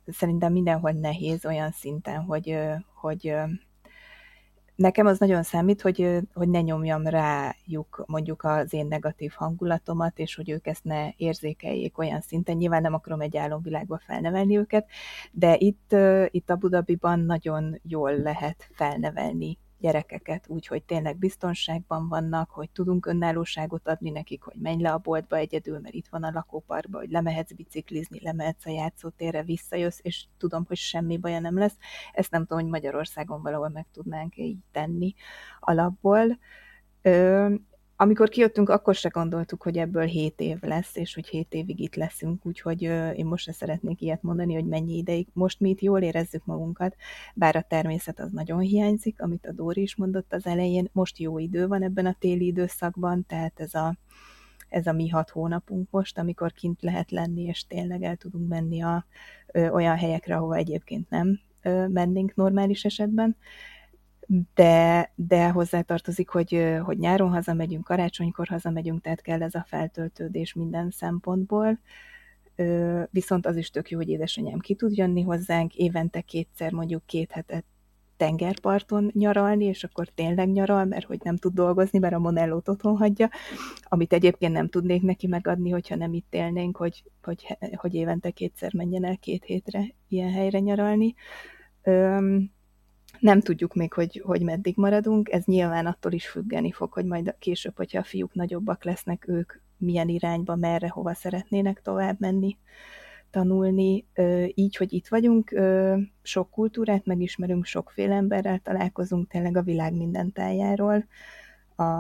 [0.05, 2.57] szerintem mindenhol nehéz olyan szinten, hogy,
[2.93, 3.36] hogy
[4.76, 10.36] nekem az nagyon számít, hogy, hogy ne nyomjam rájuk mondjuk az én negatív hangulatomat, és
[10.36, 12.55] hogy ők ezt ne érzékeljék olyan szinten.
[12.55, 14.88] Nyilván nem akarom egy álomvilágba felnevelni őket,
[15.32, 15.95] de itt,
[16.28, 23.05] itt a Budabiban nagyon jól lehet felnevelni gyerekeket úgy, hogy tényleg biztonságban vannak, hogy tudunk
[23.05, 27.09] önállóságot adni nekik, hogy menj le a boltba egyedül, mert itt van a lakóparkba, hogy
[27.09, 31.77] lemehetsz biciklizni, lemehetsz a játszótérre, visszajössz, és tudom, hogy semmi baja nem lesz.
[32.13, 35.13] Ezt nem tudom, hogy Magyarországon valahol meg tudnánk így tenni
[35.59, 36.39] alapból.
[37.01, 37.53] Ö,
[38.03, 41.95] amikor kijöttünk, akkor se gondoltuk, hogy ebből 7 év lesz, és hogy 7 évig itt
[41.95, 42.81] leszünk, úgyhogy
[43.15, 45.27] én most se szeretnék ilyet mondani, hogy mennyi ideig.
[45.33, 46.95] Most mi itt jól érezzük magunkat,
[47.35, 50.89] bár a természet az nagyon hiányzik, amit a Dóri is mondott az elején.
[50.91, 53.95] Most jó idő van ebben a téli időszakban, tehát ez a,
[54.69, 58.81] ez a mi hat hónapunk most, amikor kint lehet lenni, és tényleg el tudunk menni
[58.81, 59.05] a,
[59.47, 63.37] ö, olyan helyekre, ahova egyébként nem ö, mennénk normális esetben
[64.53, 70.89] de, de hozzátartozik, hogy, hogy nyáron hazamegyünk, karácsonykor hazamegyünk, tehát kell ez a feltöltődés minden
[70.89, 71.80] szempontból.
[73.09, 77.32] Viszont az is tök jó, hogy édesanyám ki tud jönni hozzánk, évente kétszer, mondjuk két
[77.32, 77.65] hetet
[78.17, 82.97] tengerparton nyaralni, és akkor tényleg nyaral, mert hogy nem tud dolgozni, mert a Monellót otthon
[82.97, 83.30] hagyja,
[83.84, 88.74] amit egyébként nem tudnék neki megadni, hogyha nem itt élnénk, hogy, hogy, hogy évente kétszer
[88.74, 91.15] menjen el két hétre ilyen helyre nyaralni
[93.24, 97.36] Nem tudjuk még, hogy, hogy meddig maradunk, ez nyilván attól is függeni fog, hogy majd
[97.39, 102.57] később, hogyha a fiúk nagyobbak lesznek, ők milyen irányba, merre, hova szeretnének tovább menni,
[103.32, 104.05] tanulni.
[104.53, 105.59] Így, hogy itt vagyunk,
[106.21, 111.05] sok kultúrát megismerünk, sokféle emberrel találkozunk, tényleg a világ minden tájáról.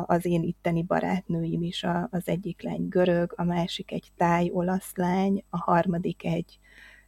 [0.05, 5.43] Az én itteni barátnőim is, az egyik lány görög, a másik egy táj olasz lány,
[5.49, 6.59] a harmadik egy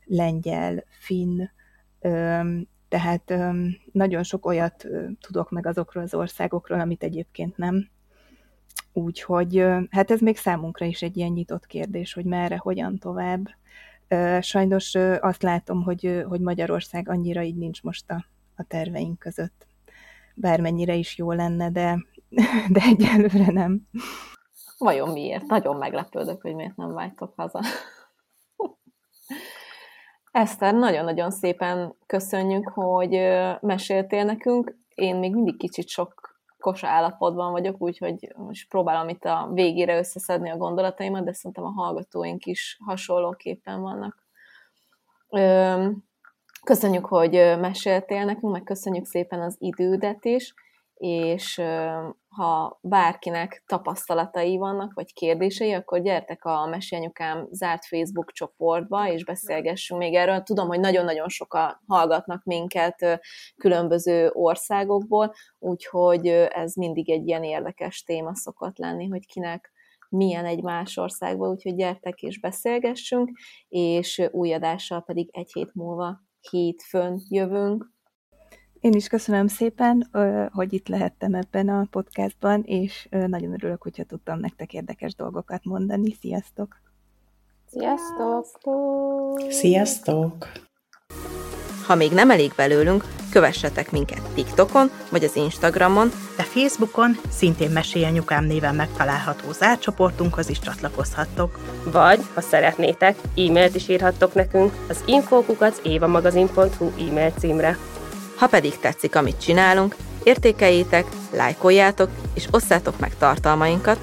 [0.05, 1.41] lengyel, finn,
[2.95, 3.33] tehát
[3.91, 4.87] nagyon sok olyat
[5.19, 7.89] tudok meg azokról az országokról, amit egyébként nem.
[8.93, 13.47] Úgyhogy hát ez még számunkra is egy ilyen nyitott kérdés, hogy merre, hogyan tovább.
[14.39, 18.25] Sajnos azt látom, hogy, hogy Magyarország annyira így nincs most a,
[18.55, 19.67] a terveink között.
[20.35, 22.05] Bármennyire is jó lenne, de,
[22.75, 23.87] de egyelőre nem.
[24.77, 25.45] Vajon miért?
[25.45, 27.61] Nagyon meglepődök, hogy miért nem vágytok haza.
[30.36, 33.09] Eszter, nagyon-nagyon szépen köszönjük, hogy
[33.61, 34.75] meséltél nekünk.
[34.95, 40.49] Én még mindig kicsit sok kosa állapotban vagyok, úgyhogy most próbálom itt a végére összeszedni
[40.49, 44.23] a gondolataimat, de szerintem a hallgatóink is hasonlóképpen vannak.
[46.63, 50.53] Köszönjük, hogy meséltél nekünk, meg köszönjük szépen az idődet is,
[50.93, 51.61] és
[52.36, 59.99] ha bárkinek tapasztalatai vannak, vagy kérdései, akkor gyertek a Mesélyanyukám zárt Facebook csoportba, és beszélgessünk
[59.99, 60.41] még erről.
[60.41, 63.19] Tudom, hogy nagyon-nagyon sokan hallgatnak minket
[63.57, 69.73] különböző országokból, úgyhogy ez mindig egy ilyen érdekes téma szokott lenni, hogy kinek
[70.09, 73.29] milyen egy más országban, úgyhogy gyertek és beszélgessünk,
[73.67, 77.93] és új adással pedig egy hét múlva hétfőn jövünk.
[78.86, 80.09] Én is köszönöm szépen,
[80.51, 86.15] hogy itt lehettem ebben a podcastban, és nagyon örülök, hogyha tudtam nektek érdekes dolgokat mondani.
[86.21, 86.75] Sziasztok!
[87.71, 88.45] Sziasztok!
[89.49, 90.51] Sziasztok!
[91.86, 96.07] Ha még nem elég belőlünk, kövessetek minket TikTokon vagy az Instagramon,
[96.38, 101.59] de Facebookon szintén Mesélyanyukám néven megtalálható zárcsoportunkhoz is csatlakozhattok.
[101.91, 107.77] Vagy, ha szeretnétek, e-mailt is írhattok nekünk az infókukat évamagazin.hu e-mail címre.
[108.36, 113.99] Ha pedig tetszik, amit csinálunk, értékeljétek, lájkoljátok és osszátok meg tartalmainkat,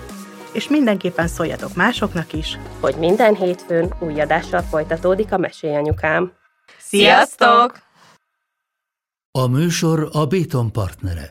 [0.52, 6.32] és mindenképpen szóljatok másoknak is, hogy minden hétfőn új adással folytatódik a Mesélyanyukám.
[6.78, 7.78] Sziasztok!
[9.38, 11.28] A műsor a Béton partnere.